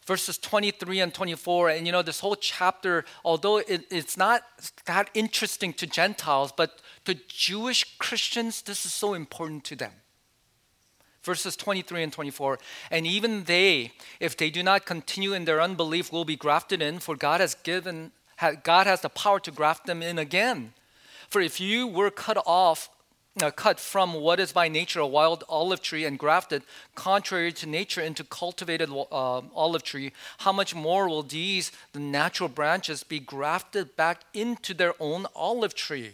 Verses 0.06 0.38
23 0.38 1.00
and 1.00 1.14
24. 1.14 1.70
And 1.70 1.86
you 1.86 1.92
know, 1.92 2.02
this 2.02 2.20
whole 2.20 2.36
chapter, 2.36 3.06
although 3.24 3.58
it, 3.58 3.86
it's 3.90 4.18
not 4.18 4.44
that 4.86 5.10
interesting 5.14 5.74
to 5.74 5.88
Gentiles, 5.88 6.52
but 6.56 6.82
to 7.06 7.16
Jewish 7.28 7.98
Christians, 7.98 8.62
this 8.62 8.86
is 8.86 8.94
so 8.94 9.14
important 9.14 9.64
to 9.66 9.76
them. 9.76 9.92
Verses 11.24 11.56
23 11.56 12.04
and 12.04 12.14
24. 12.14 12.60
And 12.92 13.08
even 13.08 13.46
they, 13.46 13.94
if 14.20 14.38
they 14.38 14.52
do 14.52 14.62
not 14.62 14.86
continue 14.86 15.34
in 15.34 15.46
their 15.46 15.60
unbelief, 15.60 16.12
will 16.12 16.26
be 16.26 16.36
grafted 16.36 16.84
in, 16.84 17.00
for 17.00 17.16
God 17.16 17.42
has 17.42 17.56
given, 17.56 18.12
God 18.64 18.86
has 18.86 19.02
the 19.02 19.10
power 19.10 19.40
to 19.40 19.52
graft 19.52 19.88
them 19.88 20.04
in 20.04 20.20
again. 20.20 20.74
For 21.28 21.42
if 21.42 21.60
you 21.60 21.88
were 21.88 22.12
cut 22.12 22.38
off 22.46 22.90
uh, 23.42 23.52
cut 23.52 23.80
from 23.80 24.14
what 24.14 24.40
is 24.40 24.52
by 24.52 24.68
nature 24.68 25.00
a 25.00 25.08
wild 25.08 25.44
olive 25.50 25.82
tree 25.82 26.06
and 26.06 26.18
grafted, 26.18 26.64
contrary 26.96 27.52
to 27.54 27.68
nature, 27.68 28.02
into 28.02 28.24
cultivated 28.24 28.90
uh, 28.90 29.42
olive 29.54 29.84
tree, 29.84 30.12
how 30.40 30.52
much 30.52 30.74
more 30.74 31.08
will 31.08 31.24
these, 31.24 31.72
the 31.94 32.00
natural 32.00 32.50
branches, 32.50 33.04
be 33.04 33.20
grafted 33.20 33.96
back 33.96 34.22
into 34.34 34.74
their 34.74 34.94
own 35.00 35.26
olive 35.36 35.76
tree? 35.76 36.12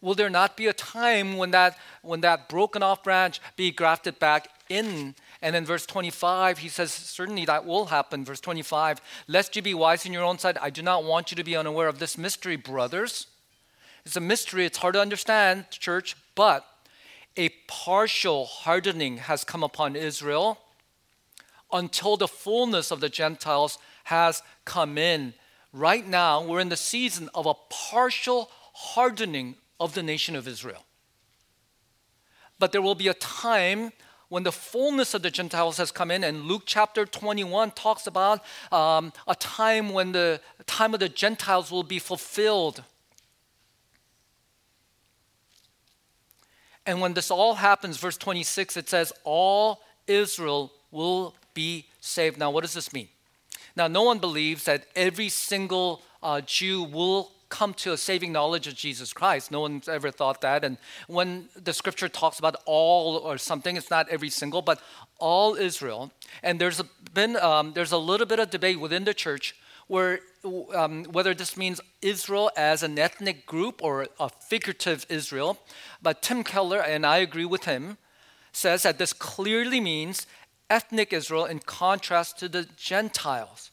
Will 0.00 0.14
there 0.14 0.30
not 0.30 0.56
be 0.56 0.66
a 0.66 0.72
time 0.72 1.36
when 1.36 1.50
that, 1.50 1.76
when 2.02 2.20
that 2.20 2.48
broken 2.48 2.82
off 2.82 3.02
branch 3.02 3.40
be 3.56 3.72
grafted 3.72 4.18
back 4.18 4.48
in 4.68 5.14
And 5.40 5.54
in 5.54 5.64
verse 5.64 5.86
25, 5.86 6.58
he 6.58 6.68
says, 6.68 6.92
Certainly 6.92 7.44
that 7.46 7.64
will 7.64 7.86
happen. 7.86 8.24
Verse 8.24 8.40
25, 8.40 9.00
Lest 9.28 9.54
you 9.54 9.62
be 9.62 9.74
wise 9.74 10.04
in 10.04 10.12
your 10.12 10.24
own 10.24 10.38
sight, 10.38 10.56
I 10.60 10.70
do 10.70 10.82
not 10.82 11.04
want 11.04 11.30
you 11.30 11.36
to 11.36 11.44
be 11.44 11.56
unaware 11.56 11.88
of 11.88 12.00
this 12.00 12.18
mystery, 12.18 12.56
brothers. 12.56 13.28
It's 14.08 14.16
a 14.16 14.20
mystery, 14.20 14.64
it's 14.64 14.78
hard 14.78 14.94
to 14.94 15.02
understand, 15.02 15.66
church, 15.68 16.16
but 16.34 16.64
a 17.36 17.50
partial 17.66 18.46
hardening 18.46 19.18
has 19.18 19.44
come 19.44 19.62
upon 19.62 19.96
Israel 19.96 20.58
until 21.70 22.16
the 22.16 22.26
fullness 22.26 22.90
of 22.90 23.00
the 23.00 23.10
Gentiles 23.10 23.76
has 24.04 24.42
come 24.64 24.96
in. 24.96 25.34
Right 25.74 26.08
now, 26.08 26.42
we're 26.42 26.60
in 26.60 26.70
the 26.70 26.74
season 26.74 27.28
of 27.34 27.44
a 27.44 27.52
partial 27.68 28.50
hardening 28.72 29.56
of 29.78 29.92
the 29.92 30.02
nation 30.02 30.36
of 30.36 30.48
Israel. 30.48 30.86
But 32.58 32.72
there 32.72 32.80
will 32.80 32.94
be 32.94 33.08
a 33.08 33.14
time 33.14 33.92
when 34.30 34.42
the 34.42 34.52
fullness 34.52 35.12
of 35.12 35.20
the 35.20 35.30
Gentiles 35.30 35.76
has 35.76 35.90
come 35.90 36.10
in, 36.10 36.24
and 36.24 36.44
Luke 36.44 36.62
chapter 36.64 37.04
21 37.04 37.72
talks 37.72 38.06
about 38.06 38.42
um, 38.72 39.12
a 39.26 39.34
time 39.34 39.90
when 39.90 40.12
the 40.12 40.40
time 40.64 40.94
of 40.94 41.00
the 41.00 41.10
Gentiles 41.10 41.70
will 41.70 41.82
be 41.82 41.98
fulfilled. 41.98 42.82
And 46.88 47.02
when 47.02 47.12
this 47.12 47.30
all 47.30 47.56
happens, 47.56 47.98
verse 47.98 48.16
26, 48.16 48.78
it 48.78 48.88
says, 48.88 49.12
All 49.22 49.82
Israel 50.06 50.72
will 50.90 51.34
be 51.52 51.84
saved. 52.00 52.38
Now, 52.38 52.50
what 52.50 52.62
does 52.62 52.72
this 52.72 52.94
mean? 52.94 53.08
Now, 53.76 53.88
no 53.88 54.04
one 54.04 54.18
believes 54.20 54.64
that 54.64 54.86
every 54.96 55.28
single 55.28 56.00
uh, 56.22 56.40
Jew 56.40 56.82
will 56.82 57.30
come 57.50 57.74
to 57.74 57.92
a 57.92 57.98
saving 57.98 58.32
knowledge 58.32 58.66
of 58.66 58.74
Jesus 58.74 59.12
Christ. 59.12 59.50
No 59.50 59.60
one's 59.60 59.86
ever 59.86 60.10
thought 60.10 60.40
that. 60.40 60.64
And 60.64 60.78
when 61.08 61.50
the 61.62 61.74
scripture 61.74 62.08
talks 62.08 62.38
about 62.38 62.56
all 62.64 63.18
or 63.18 63.36
something, 63.36 63.76
it's 63.76 63.90
not 63.90 64.08
every 64.08 64.30
single, 64.30 64.62
but 64.62 64.80
all 65.18 65.56
Israel. 65.56 66.10
And 66.42 66.58
there's 66.58 66.80
been 67.12 67.36
um, 67.36 67.74
there's 67.74 67.92
a 67.92 67.98
little 67.98 68.26
bit 68.26 68.38
of 68.38 68.48
debate 68.48 68.80
within 68.80 69.04
the 69.04 69.12
church 69.12 69.54
where 69.88 70.20
um, 70.74 71.04
whether 71.04 71.34
this 71.34 71.56
means 71.56 71.80
Israel 72.02 72.50
as 72.56 72.82
an 72.82 72.98
ethnic 72.98 73.46
group 73.46 73.82
or 73.82 74.06
a 74.18 74.28
figurative 74.28 75.06
Israel. 75.08 75.58
But 76.02 76.22
Tim 76.22 76.44
Keller, 76.44 76.80
and 76.80 77.04
I 77.06 77.18
agree 77.18 77.44
with 77.44 77.64
him, 77.64 77.98
says 78.52 78.82
that 78.82 78.98
this 78.98 79.12
clearly 79.12 79.80
means 79.80 80.26
ethnic 80.68 81.12
Israel 81.12 81.44
in 81.44 81.60
contrast 81.60 82.38
to 82.38 82.48
the 82.48 82.66
Gentiles 82.76 83.70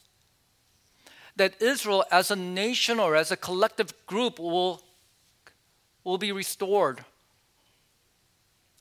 that 1.35 1.61
Israel 1.61 2.05
as 2.11 2.31
a 2.31 2.35
nation 2.35 2.99
or 2.99 3.15
as 3.15 3.31
a 3.31 3.37
collective 3.37 3.93
group 4.05 4.39
will, 4.39 4.83
will 6.03 6.17
be 6.17 6.31
restored, 6.31 7.03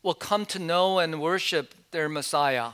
will 0.02 0.14
come 0.14 0.46
to 0.46 0.58
know 0.58 0.98
and 0.98 1.20
worship 1.20 1.74
their 1.90 2.08
Messiah. 2.08 2.72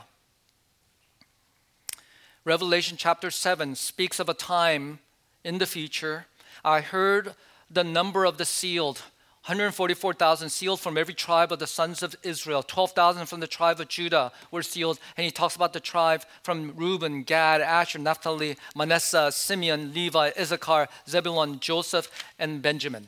Revelation 2.43 2.97
chapter 2.97 3.31
7 3.31 3.75
speaks 3.75 4.19
of 4.19 4.29
a 4.29 4.33
time 4.33 4.99
in 5.43 5.57
the 5.57 5.65
future. 5.65 6.25
I 6.63 6.81
heard 6.81 7.35
the 7.69 7.83
number 7.83 8.25
of 8.25 8.37
the 8.37 8.45
sealed 8.45 9.01
144,000 9.45 10.49
sealed 10.51 10.79
from 10.79 10.99
every 10.99 11.15
tribe 11.15 11.51
of 11.51 11.57
the 11.57 11.65
sons 11.65 12.03
of 12.03 12.15
Israel. 12.21 12.61
12,000 12.61 13.25
from 13.25 13.39
the 13.39 13.47
tribe 13.47 13.79
of 13.79 13.87
Judah 13.87 14.31
were 14.51 14.61
sealed. 14.61 14.99
And 15.17 15.25
he 15.25 15.31
talks 15.31 15.55
about 15.55 15.73
the 15.73 15.79
tribe 15.79 16.23
from 16.43 16.73
Reuben, 16.75 17.23
Gad, 17.23 17.59
Asher, 17.59 17.97
Naphtali, 17.97 18.55
Manasseh, 18.75 19.31
Simeon, 19.31 19.95
Levi, 19.95 20.29
Issachar, 20.39 20.87
Zebulun, 21.09 21.59
Joseph, 21.59 22.07
and 22.37 22.61
Benjamin. 22.61 23.07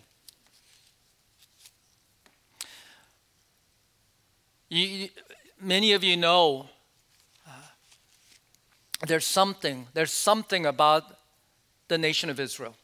You, 4.70 5.10
many 5.62 5.94
of 5.94 6.04
you 6.04 6.18
know 6.18 6.68
uh, 7.48 7.52
there's 9.06 9.28
something, 9.28 9.86
there's 9.94 10.12
something 10.12 10.66
about 10.66 11.16
the 11.94 11.98
nation 12.00 12.30
of 12.30 12.40
Israel. 12.40 12.76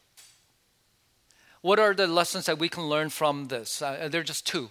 What 1.62 1.78
are 1.78 1.94
the 1.94 2.06
lessons 2.06 2.46
that 2.46 2.58
we 2.58 2.68
can 2.68 2.84
learn 2.84 3.10
from 3.10 3.48
this? 3.48 3.82
Uh, 3.82 4.08
there 4.10 4.20
are 4.20 4.24
just 4.24 4.46
two. 4.46 4.70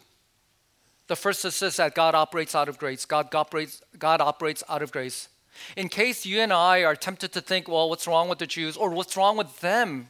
The 1.07 1.15
first 1.15 1.43
is 1.43 1.59
this 1.59 1.75
that 1.77 1.93
God 1.93 2.15
operates 2.15 2.55
out 2.55 2.69
of 2.69 2.77
grace. 2.77 3.05
God 3.05 3.35
operates, 3.35 3.81
God 3.97 4.21
operates 4.21 4.63
out 4.69 4.81
of 4.81 4.91
grace. 4.91 5.27
In 5.75 5.89
case 5.89 6.25
you 6.25 6.39
and 6.39 6.53
I 6.53 6.83
are 6.83 6.95
tempted 6.95 7.33
to 7.33 7.41
think, 7.41 7.67
well, 7.67 7.89
what's 7.89 8.07
wrong 8.07 8.29
with 8.29 8.39
the 8.39 8.47
Jews 8.47 8.77
or 8.77 8.91
what's 8.91 9.17
wrong 9.17 9.35
with 9.35 9.59
them? 9.59 10.07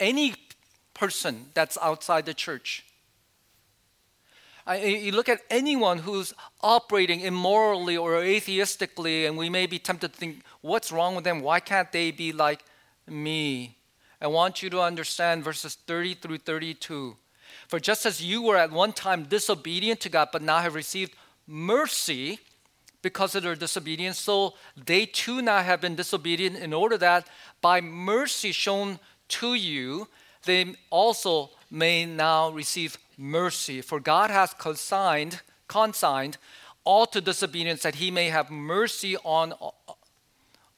Any 0.00 0.34
person 0.94 1.46
that's 1.54 1.78
outside 1.80 2.26
the 2.26 2.34
church. 2.34 2.84
I, 4.66 4.78
you 4.78 5.12
look 5.12 5.28
at 5.28 5.42
anyone 5.50 5.98
who's 5.98 6.32
operating 6.60 7.20
immorally 7.20 7.96
or 7.96 8.12
atheistically, 8.14 9.26
and 9.26 9.36
we 9.36 9.48
may 9.50 9.66
be 9.66 9.78
tempted 9.78 10.12
to 10.14 10.18
think, 10.18 10.42
what's 10.60 10.90
wrong 10.90 11.14
with 11.14 11.24
them? 11.24 11.40
Why 11.40 11.60
can't 11.60 11.92
they 11.92 12.10
be 12.10 12.32
like 12.32 12.64
me? 13.08 13.76
I 14.20 14.26
want 14.26 14.62
you 14.62 14.70
to 14.70 14.80
understand 14.80 15.44
verses 15.44 15.76
30 15.86 16.14
through 16.14 16.38
32. 16.38 17.16
For 17.68 17.80
just 17.80 18.06
as 18.06 18.22
you 18.22 18.42
were 18.42 18.56
at 18.56 18.70
one 18.72 18.92
time 18.92 19.24
disobedient 19.24 20.00
to 20.00 20.08
God, 20.08 20.28
but 20.32 20.42
now 20.42 20.58
have 20.58 20.74
received 20.74 21.14
mercy 21.46 22.38
because 23.02 23.34
of 23.34 23.42
their 23.42 23.54
disobedience, 23.54 24.18
so 24.18 24.54
they 24.86 25.04
too 25.04 25.42
now 25.42 25.62
have 25.62 25.80
been 25.80 25.94
disobedient, 25.94 26.56
in 26.56 26.72
order 26.72 26.96
that 26.96 27.28
by 27.60 27.80
mercy 27.80 28.50
shown 28.50 28.98
to 29.28 29.54
you, 29.54 30.08
they 30.46 30.74
also 30.88 31.50
may 31.70 32.06
now 32.06 32.50
receive 32.50 32.96
mercy. 33.18 33.82
For 33.82 34.00
God 34.00 34.30
has 34.30 34.54
consigned, 34.54 35.42
consigned 35.68 36.38
all 36.84 37.04
to 37.06 37.20
disobedience, 37.20 37.82
that 37.82 37.96
He 37.96 38.10
may 38.10 38.30
have 38.30 38.50
mercy 38.50 39.18
on 39.18 39.52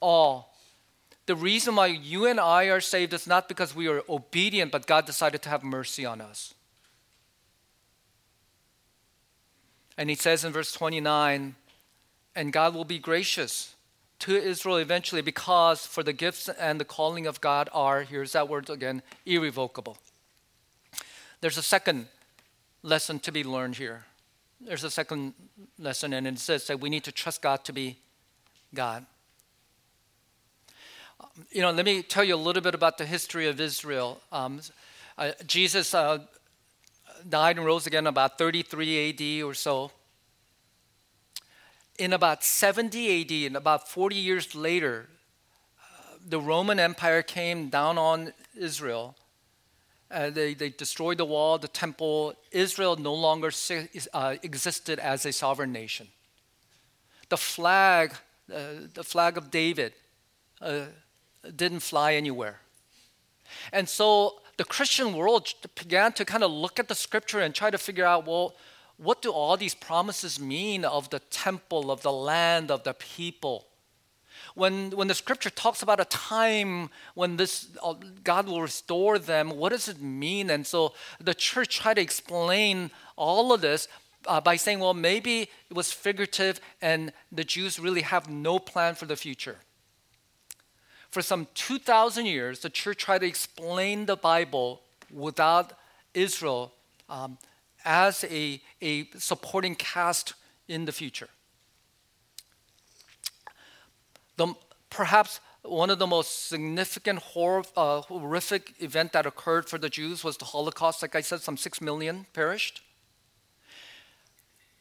all 0.00 0.55
the 1.26 1.36
reason 1.36 1.74
why 1.74 1.86
you 1.86 2.26
and 2.26 2.38
I 2.38 2.64
are 2.64 2.80
saved 2.80 3.12
is 3.12 3.26
not 3.26 3.48
because 3.48 3.74
we 3.74 3.88
are 3.88 4.02
obedient, 4.08 4.70
but 4.70 4.86
God 4.86 5.06
decided 5.06 5.42
to 5.42 5.48
have 5.48 5.64
mercy 5.64 6.06
on 6.06 6.20
us. 6.20 6.54
And 9.98 10.08
he 10.08 10.16
says 10.16 10.44
in 10.44 10.52
verse 10.52 10.72
29 10.72 11.56
and 12.36 12.52
God 12.52 12.74
will 12.74 12.84
be 12.84 12.98
gracious 12.98 13.74
to 14.20 14.36
Israel 14.36 14.76
eventually 14.76 15.22
because 15.22 15.86
for 15.86 16.02
the 16.02 16.12
gifts 16.12 16.48
and 16.48 16.78
the 16.78 16.84
calling 16.84 17.26
of 17.26 17.40
God 17.40 17.68
are, 17.72 18.02
here's 18.02 18.32
that 18.32 18.48
word 18.48 18.70
again, 18.70 19.02
irrevocable. 19.24 19.96
There's 21.40 21.58
a 21.58 21.62
second 21.62 22.06
lesson 22.82 23.18
to 23.20 23.32
be 23.32 23.42
learned 23.42 23.76
here. 23.76 24.04
There's 24.60 24.84
a 24.84 24.90
second 24.90 25.34
lesson, 25.78 26.12
and 26.12 26.26
it 26.26 26.38
says 26.38 26.66
that 26.68 26.80
we 26.80 26.88
need 26.88 27.04
to 27.04 27.12
trust 27.12 27.42
God 27.42 27.64
to 27.64 27.72
be 27.72 27.98
God 28.74 29.06
you 31.50 31.62
know, 31.62 31.70
let 31.70 31.84
me 31.84 32.02
tell 32.02 32.24
you 32.24 32.34
a 32.34 32.36
little 32.36 32.62
bit 32.62 32.74
about 32.74 32.98
the 32.98 33.06
history 33.06 33.46
of 33.48 33.60
Israel. 33.60 34.20
Um, 34.32 34.60
uh, 35.18 35.32
Jesus 35.46 35.94
uh, 35.94 36.18
died 37.28 37.56
and 37.56 37.66
rose 37.66 37.86
again 37.86 38.06
about 38.06 38.38
33 38.38 39.10
AD 39.10 39.44
or 39.44 39.54
so. 39.54 39.90
In 41.98 42.12
about 42.12 42.44
70 42.44 43.22
AD, 43.22 43.46
and 43.46 43.56
about 43.56 43.88
40 43.88 44.16
years 44.16 44.54
later, 44.54 45.08
uh, 45.80 46.16
the 46.26 46.38
Roman 46.38 46.78
Empire 46.78 47.22
came 47.22 47.70
down 47.70 47.96
on 47.96 48.34
Israel. 48.54 49.16
Uh, 50.10 50.28
they, 50.28 50.52
they 50.52 50.68
destroyed 50.68 51.16
the 51.16 51.24
wall, 51.24 51.56
the 51.56 51.68
temple. 51.68 52.34
Israel 52.52 52.96
no 52.96 53.14
longer 53.14 53.50
uh, 54.12 54.36
existed 54.42 54.98
as 54.98 55.24
a 55.24 55.32
sovereign 55.32 55.72
nation. 55.72 56.08
The 57.30 57.38
flag, 57.38 58.12
uh, 58.54 58.56
the 58.92 59.02
flag 59.02 59.38
of 59.38 59.50
David, 59.50 59.94
didn't 61.54 61.80
fly 61.80 62.14
anywhere. 62.14 62.60
And 63.72 63.88
so 63.88 64.40
the 64.56 64.64
Christian 64.64 65.14
world 65.14 65.52
began 65.74 66.12
to 66.14 66.24
kind 66.24 66.42
of 66.42 66.50
look 66.50 66.78
at 66.78 66.88
the 66.88 66.94
scripture 66.94 67.40
and 67.40 67.54
try 67.54 67.70
to 67.70 67.78
figure 67.78 68.04
out, 68.04 68.26
well, 68.26 68.54
what 68.96 69.20
do 69.20 69.30
all 69.30 69.56
these 69.56 69.74
promises 69.74 70.40
mean 70.40 70.84
of 70.84 71.10
the 71.10 71.18
temple, 71.18 71.90
of 71.90 72.02
the 72.02 72.12
land, 72.12 72.70
of 72.70 72.82
the 72.82 72.94
people? 72.94 73.66
When, 74.54 74.90
when 74.90 75.08
the 75.08 75.14
scripture 75.14 75.50
talks 75.50 75.82
about 75.82 76.00
a 76.00 76.06
time 76.06 76.88
when 77.14 77.36
this 77.36 77.68
uh, 77.82 77.94
God 78.24 78.46
will 78.46 78.62
restore 78.62 79.18
them, 79.18 79.50
what 79.50 79.70
does 79.70 79.88
it 79.88 80.00
mean? 80.00 80.48
And 80.48 80.66
so 80.66 80.94
the 81.20 81.34
church 81.34 81.78
tried 81.78 81.94
to 81.94 82.00
explain 82.00 82.90
all 83.16 83.52
of 83.52 83.60
this 83.60 83.86
uh, 84.26 84.40
by 84.40 84.56
saying, 84.56 84.80
well, 84.80 84.94
maybe 84.94 85.42
it 85.42 85.74
was 85.74 85.92
figurative 85.92 86.60
and 86.80 87.12
the 87.30 87.44
Jews 87.44 87.78
really 87.78 88.00
have 88.00 88.30
no 88.30 88.58
plan 88.58 88.94
for 88.94 89.04
the 89.04 89.16
future 89.16 89.58
for 91.10 91.22
some 91.22 91.46
2,000 91.54 92.26
years, 92.26 92.60
the 92.60 92.70
church 92.70 92.98
tried 92.98 93.20
to 93.20 93.26
explain 93.26 94.06
the 94.06 94.16
Bible 94.16 94.82
without 95.10 95.72
Israel 96.14 96.72
um, 97.08 97.38
as 97.84 98.24
a, 98.24 98.60
a 98.82 99.08
supporting 99.16 99.74
cast 99.74 100.34
in 100.68 100.84
the 100.84 100.92
future. 100.92 101.28
The, 104.36 104.54
perhaps 104.90 105.40
one 105.62 105.90
of 105.90 105.98
the 105.98 106.06
most 106.06 106.48
significant 106.48 107.20
uh, 107.76 108.00
horrific 108.02 108.74
event 108.80 109.12
that 109.12 109.26
occurred 109.26 109.68
for 109.68 109.78
the 109.78 109.88
Jews 109.88 110.22
was 110.22 110.36
the 110.36 110.44
Holocaust. 110.44 111.02
Like 111.02 111.16
I 111.16 111.20
said, 111.20 111.40
some 111.40 111.56
six 111.56 111.80
million 111.80 112.26
perished. 112.32 112.82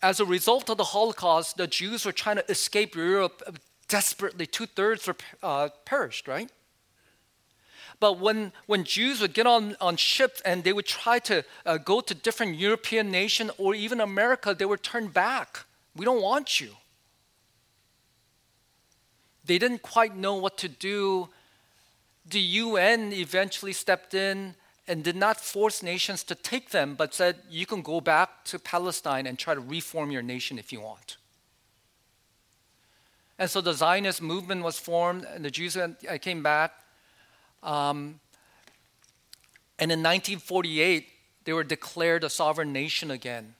as 0.02 0.20
a 0.20 0.26
result 0.26 0.70
of 0.70 0.78
the 0.78 0.84
Holocaust, 0.84 1.58
the 1.58 1.68
Jews 1.68 2.06
were 2.06 2.12
trying 2.12 2.36
to 2.36 2.52
escape 2.52 2.96
Europe 2.96 3.42
desperately. 3.88 4.46
Two 4.46 4.66
thirds 4.66 5.08
were 5.08 5.16
uh, 5.44 5.70
perished, 5.86 6.28
right? 6.28 6.50
But 8.00 8.20
when, 8.20 8.52
when 8.66 8.84
Jews 8.84 9.22
would 9.22 9.34
get 9.34 9.48
on, 9.48 9.76
on 9.80 9.96
ships 9.96 10.42
and 10.42 10.64
they 10.64 10.74
would 10.74 10.86
try 10.86 11.20
to 11.20 11.46
uh, 11.66 11.78
go 11.78 12.02
to 12.02 12.14
different 12.14 12.58
European 12.58 13.10
nations 13.10 13.52
or 13.58 13.74
even 13.74 14.02
America, 14.02 14.54
they 14.54 14.66
were 14.66 14.78
turned 14.78 15.14
back. 15.14 15.66
We 15.96 16.06
don't 16.06 16.22
want 16.22 16.60
you. 16.60 16.72
They 19.46 19.58
didn't 19.58 19.82
quite 19.82 20.16
know 20.16 20.36
what 20.36 20.58
to 20.60 20.68
do. 20.68 21.30
The 22.28 22.40
UN 22.40 23.14
eventually 23.14 23.74
stepped 23.74 24.14
in 24.14 24.56
and 24.88 25.04
did 25.04 25.16
not 25.16 25.40
force 25.40 25.82
nations 25.82 26.24
to 26.24 26.36
take 26.36 26.70
them, 26.70 26.96
but 26.96 27.14
said, 27.14 27.38
you 27.50 27.66
can 27.66 27.82
go 27.82 28.02
back 28.02 28.44
to 28.46 28.60
Palestine 28.60 29.26
and 29.26 29.38
try 29.38 29.54
to 29.54 29.62
reform 29.62 30.12
your 30.12 30.22
nation 30.22 30.60
if 30.60 30.72
you 30.72 30.82
want. 30.82 31.18
And 33.38 33.50
so 33.50 33.62
the 33.62 33.74
Zionist 33.74 34.22
movement 34.22 34.64
was 34.64 34.80
formed, 34.80 35.26
and 35.26 35.44
the 35.44 35.52
Jews 35.52 35.78
came 36.22 36.42
back. 36.42 36.72
Um, 37.64 38.20
and 39.78 39.92
in 39.92 40.00
1948, 40.00 41.08
they 41.44 41.54
were 41.54 41.64
declared 41.64 42.24
a 42.24 42.30
sovereign 42.30 42.72
nation 42.72 43.12
again 43.12 43.56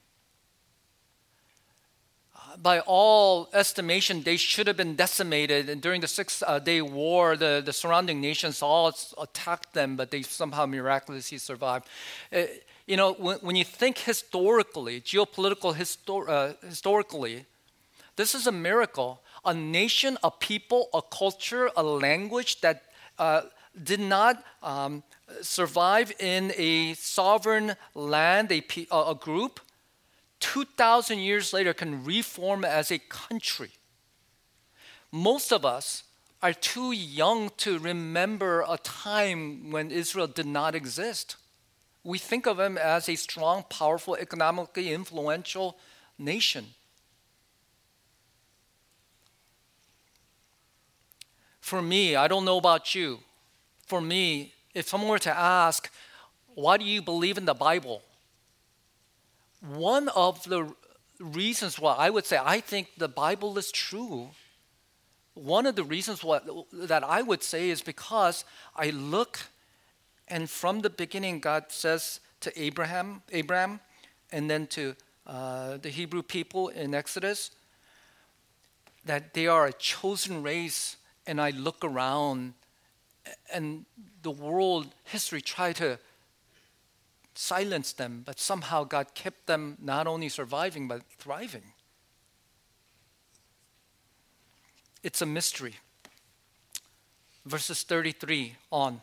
by 2.62 2.80
all 2.82 3.50
estimation, 3.54 4.24
they 4.24 4.38
should 4.38 4.68
have 4.68 4.78
been 4.78 4.96
decimated. 4.96 5.70
And 5.70 5.82
during 5.82 6.02
the 6.02 6.08
Six 6.08 6.44
uh, 6.46 6.60
Day 6.60 6.82
War, 6.82 7.36
the, 7.36 7.62
the 7.66 7.74
surrounding 7.74 8.22
nations 8.22 8.62
all 8.62 8.94
attacked 9.18 9.74
them, 9.74 9.96
but 9.96 10.12
they 10.12 10.22
somehow 10.22 10.66
miraculously 10.66 11.38
survived. 11.38 11.88
Uh, 12.32 12.44
you 12.88 12.98
know, 12.98 13.14
when, 13.14 13.38
when, 13.40 13.56
you 13.56 13.64
think 13.64 13.98
historically, 13.98 15.02
geopolitical 15.02 15.76
histor- 15.76 16.30
uh, 16.30 16.54
historically, 16.68 17.46
this 18.16 18.36
is 18.36 18.48
a 18.48 18.52
miracle. 18.52 19.22
A 19.46 19.54
nation, 19.54 20.18
a 20.24 20.32
people, 20.32 20.90
a 20.94 21.02
culture, 21.02 21.70
a 21.78 21.84
language 21.84 22.62
that 22.62 22.84
uh, 23.20 23.44
did 23.82 24.00
not 24.00 24.44
um, 24.64 25.04
survive 25.42 26.12
in 26.20 26.54
a 26.58 26.94
sovereign 26.94 27.76
land, 27.94 28.52
a, 28.52 28.64
a 28.92 29.16
group, 29.16 29.60
2,000 30.40 31.20
years 31.20 31.54
later 31.54 31.74
can 31.74 32.04
reform 32.04 32.64
as 32.64 32.92
a 32.92 33.00
country. 33.00 33.72
Most 35.12 35.52
of 35.52 35.66
us 35.66 36.04
are 36.42 36.54
too 36.54 36.92
young 36.92 37.50
to 37.58 37.80
remember 37.80 38.64
a 38.68 38.78
time 38.78 39.72
when 39.72 39.90
Israel 39.90 40.28
did 40.28 40.46
not 40.46 40.76
exist. 40.76 41.38
We 42.04 42.20
think 42.20 42.46
of 42.46 42.58
them 42.58 42.78
as 42.78 43.10
a 43.10 43.16
strong, 43.16 43.64
powerful, 43.70 44.16
economically 44.16 44.94
influential 44.94 45.78
nation. 46.20 46.68
For 51.66 51.82
me, 51.82 52.16
I 52.16 52.28
don't 52.28 52.46
know 52.46 52.58
about 52.58 52.94
you. 52.94 53.20
For 53.88 54.00
me, 54.00 54.54
if 54.74 54.88
someone 54.88 55.10
were 55.10 55.20
to 55.20 55.36
ask, 55.36 55.92
why 56.54 56.78
do 56.78 56.86
you 56.86 57.02
believe 57.02 57.38
in 57.38 57.46
the 57.46 57.56
Bible? 57.56 58.02
one 59.74 60.10
of 60.10 60.44
the 60.44 60.72
reasons 61.20 61.80
why 61.80 61.94
I 61.96 62.10
would 62.10 62.26
say 62.26 62.40
I 62.44 62.60
think 62.60 62.90
the 62.98 63.08
Bible 63.08 63.58
is 63.58 63.72
true, 63.72 64.30
one 65.34 65.66
of 65.66 65.76
the 65.76 65.84
reasons 65.84 66.24
why, 66.24 66.40
that 66.72 67.04
I 67.04 67.22
would 67.22 67.44
say 67.44 67.70
is 67.70 67.82
because 67.82 68.46
I 68.76 68.90
look 68.92 69.40
and 70.28 70.50
from 70.50 70.82
the 70.82 70.90
beginning 70.90 71.40
God 71.40 71.66
says 71.70 72.20
to 72.42 72.62
Abraham, 72.62 73.22
Abraham, 73.32 73.80
and 74.32 74.50
then 74.50 74.68
to 74.68 74.96
uh, 75.28 75.78
the 75.78 75.90
Hebrew 75.90 76.22
people 76.22 76.70
in 76.70 76.94
Exodus 76.94 77.52
that 79.06 79.34
they 79.34 79.48
are 79.48 79.68
a 79.68 79.74
chosen 79.74 80.42
race, 80.42 80.98
and 81.28 81.42
I 81.42 81.52
look 81.52 81.84
around 81.84 82.54
and 83.54 83.86
the 84.22 84.32
world 84.32 84.94
history 85.04 85.42
try 85.42 85.74
to 85.74 86.00
silence 87.34 87.94
them, 87.94 88.24
but 88.26 88.40
somehow 88.40 88.84
God 88.84 89.14
kept 89.14 89.48
them 89.48 89.78
not 89.82 90.08
only 90.08 90.30
surviving, 90.30 90.88
but 90.88 91.02
thriving. 91.18 91.74
It's 95.04 95.22
a 95.22 95.26
mystery. 95.26 95.76
Verses 97.46 97.84
33 97.84 98.56
on. 98.72 99.02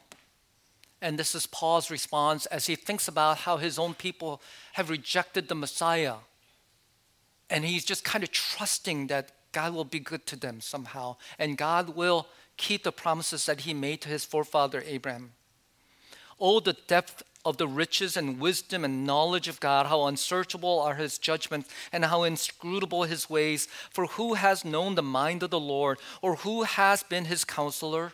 And 1.01 1.19
this 1.19 1.35
is 1.35 1.47
Paul's 1.47 1.91
response 1.91 2.47
as 2.47 2.67
he 2.67 2.77
thinks 2.77 3.09
about 3.09 3.39
how 3.39 3.57
his 3.57 3.79
own 3.79 3.95
people 3.95 4.41
have 4.75 4.89
rejected 4.89 5.49
the 5.49 5.55
Messiah. 5.55 6.15
And 7.51 7.65
he's 7.65 7.85
just 7.85 8.05
kind 8.05 8.25
of 8.25 8.31
trusting 8.31 9.09
that 9.09 9.33
God 9.53 9.75
will 9.75 9.85
be 9.85 10.01
good 10.01 10.27
to 10.27 10.37
them 10.37 10.61
somehow, 10.61 11.17
and 11.39 11.57
God 11.57 11.91
will 11.91 12.27
keep 12.57 12.83
the 12.85 12.93
promises 12.93 13.47
that 13.47 13.61
he 13.61 13.75
made 13.75 14.01
to 14.03 14.09
his 14.09 14.25
forefather 14.25 14.83
Abraham. 14.87 15.33
Oh, 16.41 16.61
the 16.61 16.77
depth 16.87 17.23
of 17.45 17.57
the 17.57 17.67
riches 17.67 18.17
and 18.17 18.39
wisdom 18.41 18.85
and 18.85 19.05
knowledge 19.05 19.49
of 19.49 19.61
God, 19.61 19.87
how 19.87 20.07
unsearchable 20.07 20.81
are 20.81 20.95
his 20.95 21.19
judgments 21.19 21.69
and 21.93 22.05
how 22.05 22.23
inscrutable 22.23 23.03
his 23.03 23.29
ways. 23.29 23.67
For 23.91 24.07
who 24.07 24.35
has 24.35 24.65
known 24.65 24.95
the 24.95 25.03
mind 25.03 25.43
of 25.43 25.51
the 25.51 25.61
Lord, 25.61 25.99
or 26.21 26.37
who 26.37 26.63
has 26.63 27.03
been 27.03 27.25
his 27.27 27.45
counselor, 27.45 28.13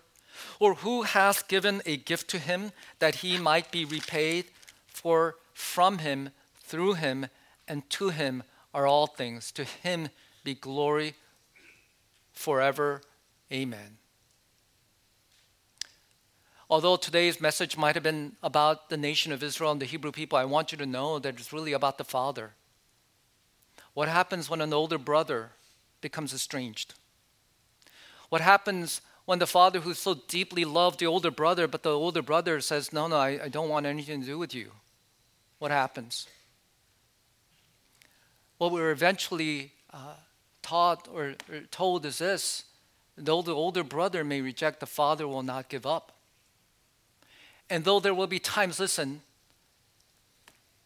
or 0.59 0.75
who 0.75 1.03
has 1.03 1.43
given 1.43 1.83
a 1.85 1.97
gift 1.97 2.29
to 2.31 2.39
him 2.39 2.73
that 3.01 3.17
he 3.17 3.39
might 3.39 3.71
be 3.71 3.85
repaid? 3.85 4.47
For 4.87 5.37
from 5.53 5.99
him, 5.99 6.31
through 6.63 6.95
him, 6.95 7.27
and 7.67 7.89
to 7.91 8.11
him 8.11 8.43
are 8.73 8.87
all 8.87 9.07
things. 9.07 9.53
To 9.53 9.65
him 9.65 10.09
be 10.43 10.55
glory 10.55 11.15
forever. 12.39 13.03
Amen. 13.53 13.99
Although 16.71 16.97
today's 16.97 17.41
message 17.41 17.77
might 17.77 17.97
have 17.97 18.05
been 18.05 18.37
about 18.43 18.91
the 18.91 18.97
nation 18.97 19.33
of 19.33 19.43
Israel 19.43 19.73
and 19.73 19.81
the 19.81 19.87
Hebrew 19.87 20.13
people, 20.13 20.39
I 20.39 20.45
want 20.45 20.71
you 20.71 20.79
to 20.79 20.87
know 20.87 21.19
that 21.19 21.39
it's 21.39 21.53
really 21.53 21.73
about 21.73 21.99
the 21.99 22.05
Father. 22.05 22.55
What 23.95 24.09
happens 24.09 24.49
when 24.49 24.61
an 24.61 24.73
older 24.73 24.99
brother 24.99 25.53
becomes 26.01 26.33
estranged? 26.33 26.95
What 28.29 28.43
happens 28.43 29.01
when 29.25 29.41
the 29.41 29.47
father 29.47 29.81
who 29.81 29.95
so 29.95 30.15
deeply 30.29 30.65
loved 30.65 31.01
the 31.01 31.07
older 31.07 31.31
brother, 31.31 31.67
but 31.67 31.83
the 31.83 31.91
older 31.91 32.23
brother 32.23 32.61
says, 32.61 32.93
No, 32.93 33.09
no, 33.09 33.17
I, 33.17 33.45
I 33.45 33.49
don't 33.49 33.69
want 33.69 33.87
anything 33.87 34.21
to 34.21 34.27
do 34.27 34.39
with 34.39 34.55
you? 34.55 34.71
What 35.59 35.71
happens? 35.71 36.29
What 38.59 38.73
we're 38.73 38.91
eventually 38.91 39.73
uh, 39.93 40.15
taught 40.69 41.09
or, 41.13 41.35
told 41.71 42.05
is 42.05 42.19
this 42.19 42.65
though 43.17 43.43
the 43.43 43.55
older 43.55 43.83
brother 43.83 44.23
may 44.23 44.41
reject, 44.41 44.79
the 44.81 44.87
father 44.87 45.27
will 45.27 45.43
not 45.43 45.69
give 45.69 45.85
up. 45.87 46.13
And 47.69 47.85
though 47.85 47.99
there 47.99 48.15
will 48.15 48.29
be 48.29 48.39
times, 48.39 48.79
listen, 48.79 49.23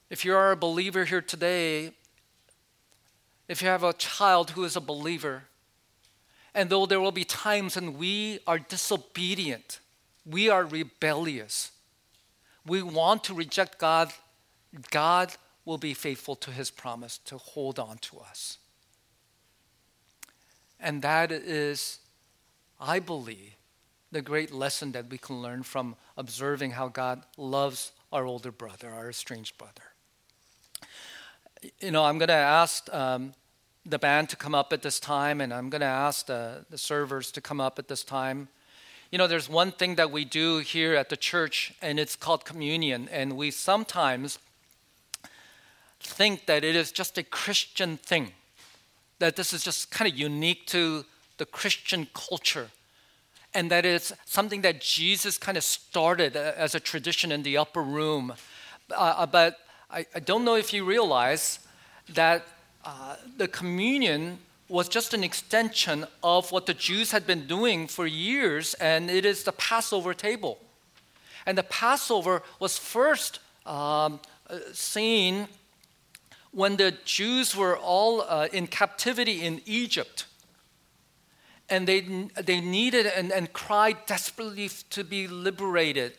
if 0.08 0.24
you 0.24 0.34
are 0.34 0.52
a 0.52 0.56
believer 0.56 1.04
here 1.04 1.20
today, 1.20 1.92
if 3.48 3.60
you 3.60 3.68
have 3.68 3.82
a 3.82 3.92
child 3.92 4.50
who 4.50 4.64
is 4.64 4.76
a 4.76 4.80
believer, 4.80 5.44
and 6.54 6.70
though 6.70 6.86
there 6.86 7.00
will 7.00 7.12
be 7.12 7.24
times 7.24 7.76
when 7.76 7.98
we 7.98 8.38
are 8.46 8.58
disobedient, 8.58 9.80
we 10.24 10.48
are 10.48 10.64
rebellious, 10.64 11.72
we 12.64 12.82
want 12.82 13.24
to 13.24 13.34
reject 13.34 13.78
God, 13.78 14.12
God 14.90 15.34
will 15.66 15.78
be 15.78 15.92
faithful 15.92 16.36
to 16.36 16.50
his 16.50 16.70
promise 16.70 17.18
to 17.26 17.36
hold 17.36 17.78
on 17.78 17.98
to 17.98 18.18
us. 18.18 18.58
And 20.82 21.00
that 21.02 21.30
is, 21.32 22.00
I 22.80 22.98
believe, 22.98 23.54
the 24.10 24.20
great 24.20 24.52
lesson 24.52 24.92
that 24.92 25.08
we 25.08 25.16
can 25.16 25.40
learn 25.40 25.62
from 25.62 25.96
observing 26.16 26.72
how 26.72 26.88
God 26.88 27.22
loves 27.38 27.92
our 28.12 28.26
older 28.26 28.52
brother, 28.52 28.90
our 28.90 29.08
estranged 29.08 29.56
brother. 29.56 29.82
You 31.80 31.92
know, 31.92 32.04
I'm 32.04 32.18
going 32.18 32.28
to 32.28 32.34
ask 32.34 32.92
um, 32.92 33.32
the 33.86 33.98
band 33.98 34.28
to 34.30 34.36
come 34.36 34.54
up 34.54 34.72
at 34.72 34.82
this 34.82 35.00
time, 35.00 35.40
and 35.40 35.54
I'm 35.54 35.70
going 35.70 35.80
to 35.80 35.86
ask 35.86 36.26
the, 36.26 36.66
the 36.68 36.76
servers 36.76 37.32
to 37.32 37.40
come 37.40 37.60
up 37.60 37.78
at 37.78 37.88
this 37.88 38.04
time. 38.04 38.48
You 39.10 39.18
know, 39.18 39.26
there's 39.26 39.48
one 39.48 39.72
thing 39.72 39.94
that 39.94 40.10
we 40.10 40.24
do 40.24 40.58
here 40.58 40.94
at 40.94 41.08
the 41.08 41.16
church, 41.16 41.72
and 41.80 42.00
it's 42.00 42.16
called 42.16 42.44
communion. 42.44 43.08
And 43.12 43.36
we 43.36 43.50
sometimes 43.50 44.38
think 46.00 46.46
that 46.46 46.64
it 46.64 46.74
is 46.74 46.92
just 46.92 47.16
a 47.16 47.22
Christian 47.22 47.96
thing, 47.96 48.32
that 49.22 49.36
this 49.36 49.52
is 49.52 49.62
just 49.62 49.88
kind 49.92 50.10
of 50.10 50.18
unique 50.18 50.66
to 50.66 51.04
the 51.38 51.46
Christian 51.46 52.08
culture 52.12 52.68
and 53.54 53.70
that 53.70 53.84
it's 53.86 54.12
something 54.24 54.62
that 54.62 54.80
Jesus 54.80 55.38
kind 55.38 55.56
of 55.56 55.62
started 55.62 56.34
as 56.34 56.74
a 56.74 56.80
tradition 56.80 57.30
in 57.30 57.44
the 57.44 57.56
upper 57.56 57.82
room. 57.82 58.32
Uh, 58.90 58.94
uh, 58.94 59.26
but 59.26 59.60
I, 59.88 60.06
I, 60.12 60.18
don't 60.18 60.44
know 60.44 60.56
if 60.56 60.72
you 60.72 60.84
realize 60.84 61.60
that 62.14 62.44
uh, 62.84 63.14
the 63.36 63.46
communion 63.46 64.38
was 64.68 64.88
just 64.88 65.14
an 65.14 65.22
extension 65.22 66.04
of 66.24 66.50
what 66.50 66.66
the 66.66 66.74
Jews 66.74 67.12
had 67.12 67.24
been 67.24 67.46
doing 67.46 67.86
for 67.86 68.08
years, 68.08 68.74
and 68.74 69.08
it 69.08 69.24
is 69.24 69.44
the 69.44 69.52
Passover 69.52 70.14
table. 70.14 70.58
And 71.46 71.56
the 71.56 71.62
Passover 71.62 72.42
was 72.58 72.76
first 72.76 73.38
um, 73.66 74.18
uh, 74.50 74.58
seen 74.72 75.46
when 76.52 76.76
the 76.76 76.92
Jews 77.04 77.56
were 77.56 77.76
all 77.76 78.20
uh, 78.20 78.48
in 78.52 78.66
captivity 78.66 79.42
in 79.42 79.62
Egypt, 79.64 80.26
and 81.68 81.88
they, 81.88 82.00
they 82.00 82.60
needed 82.60 83.06
and, 83.06 83.32
and 83.32 83.52
cried 83.52 83.96
desperately 84.06 84.68
to 84.90 85.02
be 85.02 85.26
liberated. 85.26 86.12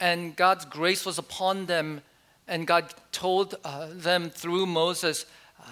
And 0.00 0.34
God's 0.34 0.64
grace 0.64 1.04
was 1.04 1.18
upon 1.18 1.66
them, 1.66 2.00
and 2.48 2.66
God 2.66 2.94
told 3.12 3.54
uh, 3.64 3.88
them 3.92 4.30
through 4.30 4.64
Moses 4.64 5.26
uh, 5.60 5.64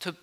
to, 0.00 0.16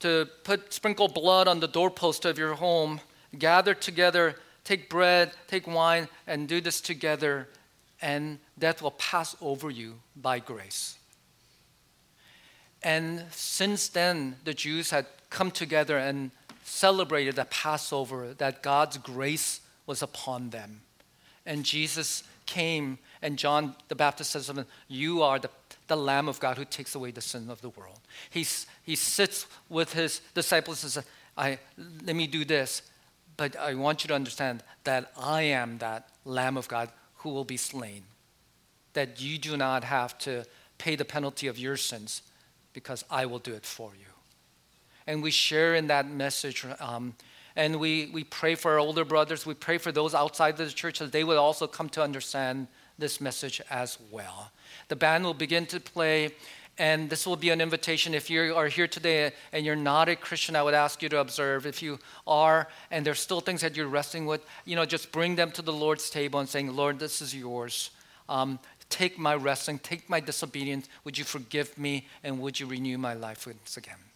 to 0.00 0.28
put 0.44 0.72
sprinkle 0.72 1.08
blood 1.08 1.46
on 1.46 1.60
the 1.60 1.68
doorpost 1.68 2.24
of 2.24 2.38
your 2.38 2.54
home, 2.54 3.00
gather 3.38 3.74
together, 3.74 4.36
take 4.64 4.88
bread, 4.88 5.32
take 5.46 5.66
wine, 5.66 6.08
and 6.26 6.48
do 6.48 6.62
this 6.62 6.80
together, 6.80 7.48
and 8.00 8.38
death 8.58 8.82
will 8.82 8.92
pass 8.92 9.36
over 9.40 9.70
you 9.70 9.94
by 10.16 10.38
grace. 10.38 10.98
And 12.82 13.24
since 13.30 13.88
then, 13.88 14.36
the 14.44 14.54
Jews 14.54 14.90
had 14.90 15.06
come 15.30 15.50
together 15.50 15.98
and 15.98 16.30
celebrated 16.64 17.36
the 17.36 17.44
Passover, 17.46 18.34
that 18.34 18.62
God's 18.62 18.98
grace 18.98 19.60
was 19.86 20.02
upon 20.02 20.50
them. 20.50 20.82
And 21.46 21.64
Jesus 21.64 22.22
came, 22.46 22.98
and 23.22 23.38
John 23.38 23.74
the 23.88 23.94
Baptist 23.94 24.30
says 24.30 24.50
You 24.86 25.22
are 25.22 25.38
the, 25.38 25.50
the 25.86 25.96
Lamb 25.96 26.28
of 26.28 26.38
God 26.40 26.58
who 26.58 26.64
takes 26.64 26.94
away 26.94 27.10
the 27.10 27.20
sin 27.20 27.50
of 27.50 27.60
the 27.62 27.70
world. 27.70 28.00
He's, 28.30 28.66
he 28.84 28.94
sits 28.94 29.46
with 29.68 29.92
his 29.94 30.20
disciples 30.34 30.82
and 30.82 30.92
says, 30.92 31.04
I, 31.36 31.58
Let 32.04 32.14
me 32.14 32.26
do 32.26 32.44
this, 32.44 32.82
but 33.36 33.56
I 33.56 33.74
want 33.74 34.04
you 34.04 34.08
to 34.08 34.14
understand 34.14 34.62
that 34.84 35.10
I 35.18 35.42
am 35.42 35.78
that 35.78 36.08
Lamb 36.24 36.56
of 36.56 36.68
God 36.68 36.90
who 37.28 37.34
will 37.34 37.44
be 37.44 37.56
slain. 37.56 38.02
That 38.94 39.20
you 39.20 39.38
do 39.38 39.56
not 39.56 39.84
have 39.84 40.18
to 40.18 40.44
pay 40.78 40.96
the 40.96 41.04
penalty 41.04 41.46
of 41.46 41.58
your 41.58 41.76
sins 41.76 42.22
because 42.72 43.04
I 43.10 43.26
will 43.26 43.38
do 43.38 43.54
it 43.54 43.66
for 43.66 43.92
you 43.98 44.08
and 45.08 45.22
we 45.22 45.30
share 45.30 45.74
in 45.74 45.86
that 45.86 46.08
message. 46.08 46.64
Um, 46.78 47.14
and 47.56 47.80
we, 47.80 48.10
we 48.12 48.24
pray 48.24 48.54
for 48.54 48.72
our 48.72 48.78
older 48.78 49.06
brothers. 49.06 49.46
We 49.46 49.54
pray 49.54 49.78
for 49.78 49.90
those 49.90 50.14
outside 50.14 50.50
of 50.50 50.58
the 50.58 50.70
church 50.70 50.98
that 50.98 51.10
they 51.10 51.24
would 51.24 51.38
also 51.38 51.66
come 51.66 51.88
to 51.90 52.02
understand 52.02 52.68
this 52.98 53.20
message 53.20 53.60
as 53.70 53.98
well. 54.12 54.52
The 54.88 54.96
band 54.96 55.24
will 55.24 55.34
begin 55.34 55.64
to 55.66 55.80
play, 55.80 56.34
and 56.78 57.10
this 57.10 57.26
will 57.26 57.36
be 57.36 57.50
an 57.50 57.60
invitation. 57.60 58.14
If 58.14 58.30
you 58.30 58.54
are 58.54 58.68
here 58.68 58.86
today 58.86 59.32
and 59.52 59.66
you're 59.66 59.76
not 59.76 60.08
a 60.08 60.16
Christian, 60.16 60.54
I 60.56 60.62
would 60.62 60.74
ask 60.74 61.02
you 61.02 61.08
to 61.08 61.18
observe. 61.18 61.66
If 61.66 61.82
you 61.82 61.98
are, 62.26 62.68
and 62.90 63.04
there's 63.04 63.20
still 63.20 63.40
things 63.40 63.60
that 63.62 63.76
you're 63.76 63.88
wrestling 63.88 64.26
with, 64.26 64.44
you 64.64 64.76
know, 64.76 64.84
just 64.84 65.10
bring 65.10 65.36
them 65.36 65.50
to 65.52 65.62
the 65.62 65.72
Lord's 65.72 66.08
table 66.08 66.40
and 66.40 66.48
saying, 66.48 66.74
Lord, 66.74 66.98
this 66.98 67.20
is 67.20 67.34
yours. 67.34 67.90
Um, 68.28 68.58
take 68.90 69.18
my 69.18 69.34
wrestling, 69.34 69.78
take 69.78 70.08
my 70.08 70.20
disobedience. 70.20 70.88
Would 71.04 71.18
you 71.18 71.24
forgive 71.24 71.76
me, 71.76 72.06
and 72.22 72.40
would 72.40 72.60
you 72.60 72.66
renew 72.66 72.98
my 72.98 73.14
life 73.14 73.46
once 73.46 73.76
again? 73.76 74.07